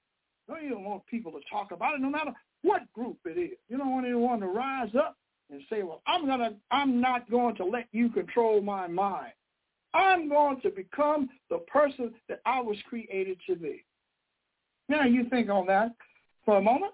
No, 0.47 0.57
you 0.57 0.71
don't 0.71 0.83
want 0.83 1.05
people 1.07 1.31
to 1.31 1.39
talk 1.49 1.71
about 1.71 1.95
it 1.95 2.01
no 2.01 2.09
matter 2.09 2.31
what 2.61 2.91
group 2.93 3.17
it 3.25 3.39
is. 3.39 3.57
You 3.69 3.77
don't 3.77 3.91
want 3.91 4.05
anyone 4.05 4.41
to 4.41 4.47
rise 4.47 4.93
up 4.95 5.15
and 5.49 5.61
say, 5.69 5.83
well, 5.83 6.01
I'm 6.05 6.27
gonna, 6.27 6.55
I'm 6.69 6.99
not 6.99 7.29
going 7.31 7.55
to 7.55 7.65
let 7.65 7.87
you 7.91 8.09
control 8.09 8.61
my 8.61 8.87
mind. 8.87 9.31
I'm 9.93 10.29
going 10.29 10.61
to 10.61 10.69
become 10.69 11.29
the 11.49 11.59
person 11.59 12.13
that 12.27 12.41
I 12.45 12.61
was 12.61 12.77
created 12.87 13.39
to 13.47 13.55
be. 13.55 13.83
Now 14.87 15.05
you 15.05 15.27
think 15.29 15.49
on 15.49 15.65
that 15.67 15.95
for 16.45 16.57
a 16.57 16.61
moment, 16.61 16.93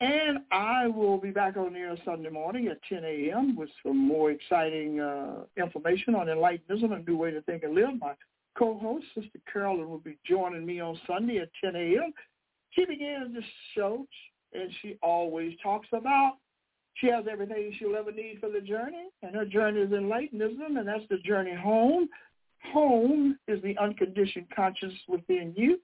and 0.00 0.38
I 0.52 0.86
will 0.86 1.18
be 1.18 1.30
back 1.30 1.56
on 1.56 1.74
here 1.74 1.96
Sunday 2.04 2.30
morning 2.30 2.68
at 2.68 2.78
10 2.88 3.04
a.m. 3.04 3.56
with 3.56 3.68
some 3.84 3.96
more 3.96 4.30
exciting 4.30 5.00
uh, 5.00 5.44
information 5.56 6.14
on 6.14 6.26
Enlightenism 6.26 6.92
and 6.92 7.06
New 7.06 7.16
Way 7.16 7.32
to 7.32 7.42
Think 7.42 7.64
and 7.64 7.74
Live. 7.74 7.98
My 8.00 8.14
co-host, 8.56 9.06
Sister 9.14 9.38
Carolyn, 9.52 9.88
will 9.88 9.98
be 9.98 10.18
joining 10.28 10.64
me 10.64 10.80
on 10.80 10.98
Sunday 11.06 11.38
at 11.38 11.50
10 11.62 11.74
a.m. 11.74 12.12
She 12.70 12.84
begins 12.84 13.34
this 13.34 13.44
show 13.74 14.06
and 14.52 14.70
she 14.82 14.98
always 15.02 15.54
talks 15.62 15.88
about 15.92 16.34
she 17.00 17.06
has 17.08 17.26
everything 17.30 17.72
she'll 17.78 17.96
ever 17.96 18.10
need 18.10 18.38
for 18.40 18.50
the 18.50 18.60
journey, 18.60 19.08
and 19.22 19.34
her 19.34 19.44
journey 19.44 19.80
is 19.80 19.90
enlightenism, 19.90 20.78
and 20.78 20.88
that's 20.88 21.04
the 21.08 21.18
journey 21.18 21.54
home. 21.54 22.08
Home 22.72 23.38
is 23.46 23.62
the 23.62 23.78
unconditioned 23.78 24.46
conscious 24.54 24.92
within 25.06 25.54
you. 25.56 25.80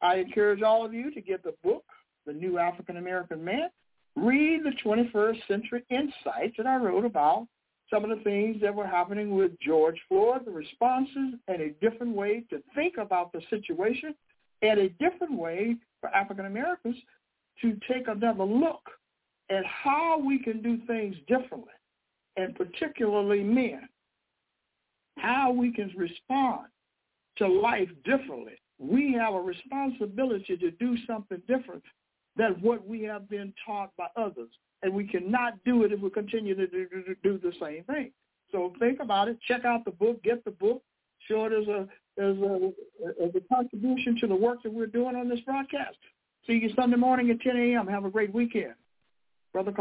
I 0.00 0.16
encourage 0.16 0.62
all 0.62 0.86
of 0.86 0.94
you 0.94 1.10
to 1.12 1.20
get 1.20 1.42
the 1.42 1.54
book, 1.64 1.84
The 2.26 2.32
New 2.32 2.58
African 2.58 2.96
American 2.96 3.44
Man. 3.44 3.68
Read 4.16 4.62
the 4.64 4.72
21st 4.84 5.46
Century 5.46 5.84
Insights 5.90 6.56
that 6.56 6.66
I 6.66 6.76
wrote 6.76 7.04
about 7.04 7.46
some 7.88 8.02
of 8.02 8.10
the 8.10 8.24
things 8.24 8.60
that 8.60 8.74
were 8.74 8.86
happening 8.86 9.36
with 9.36 9.52
George 9.60 10.00
Floyd, 10.08 10.44
the 10.44 10.50
responses, 10.50 11.34
and 11.46 11.62
a 11.62 11.70
different 11.80 12.14
way 12.14 12.42
to 12.50 12.60
think 12.74 12.96
about 12.98 13.30
the 13.32 13.40
situation, 13.48 14.14
and 14.62 14.80
a 14.80 14.88
different 14.88 15.34
way 15.34 15.76
for 16.00 16.08
African 16.08 16.46
Americans 16.46 16.96
to 17.62 17.78
take 17.88 18.08
another 18.08 18.44
look 18.44 18.82
at 19.50 19.64
how 19.64 20.18
we 20.18 20.40
can 20.42 20.60
do 20.62 20.78
things 20.86 21.14
differently, 21.28 21.72
and 22.36 22.56
particularly 22.56 23.44
men, 23.44 23.88
how 25.18 25.52
we 25.52 25.72
can 25.72 25.92
respond 25.96 26.66
to 27.36 27.46
life 27.46 27.88
differently. 28.04 28.58
We 28.78 29.12
have 29.12 29.34
a 29.34 29.40
responsibility 29.40 30.56
to 30.56 30.70
do 30.72 30.96
something 31.06 31.40
different 31.46 31.84
than 32.36 32.52
what 32.60 32.86
we 32.86 33.02
have 33.02 33.28
been 33.28 33.52
taught 33.64 33.90
by 33.96 34.06
others. 34.16 34.50
And 34.82 34.92
we 34.92 35.06
cannot 35.06 35.54
do 35.64 35.84
it 35.84 35.92
if 35.92 36.00
we 36.00 36.10
continue 36.10 36.54
to 36.54 36.66
do, 36.66 36.86
do, 36.88 37.16
do 37.22 37.38
the 37.38 37.52
same 37.60 37.84
thing. 37.84 38.12
So 38.52 38.72
think 38.78 39.00
about 39.00 39.28
it. 39.28 39.38
Check 39.48 39.64
out 39.64 39.84
the 39.84 39.90
book. 39.90 40.22
Get 40.22 40.44
the 40.44 40.50
book. 40.50 40.82
Show 41.28 41.46
it 41.46 41.52
as 41.52 41.66
a, 41.66 41.88
as 42.22 42.36
a, 42.38 42.72
as 43.24 43.30
a 43.34 43.54
contribution 43.54 44.18
to 44.20 44.26
the 44.26 44.36
work 44.36 44.62
that 44.62 44.72
we're 44.72 44.86
doing 44.86 45.16
on 45.16 45.28
this 45.28 45.40
broadcast. 45.40 45.96
See 46.46 46.54
you 46.54 46.70
Sunday 46.76 46.96
morning 46.96 47.30
at 47.30 47.40
10 47.40 47.56
a.m. 47.56 47.88
Have 47.88 48.04
a 48.04 48.10
great 48.10 48.32
weekend. 48.32 48.74
Brother 49.52 49.72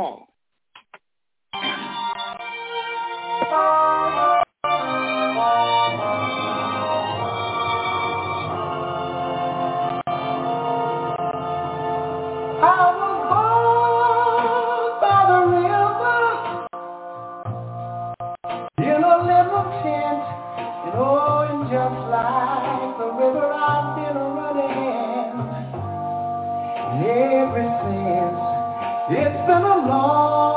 Call. 21.86 22.16
It's 29.08 29.48
been 29.48 29.62
a 29.62 29.88
long 29.88 30.55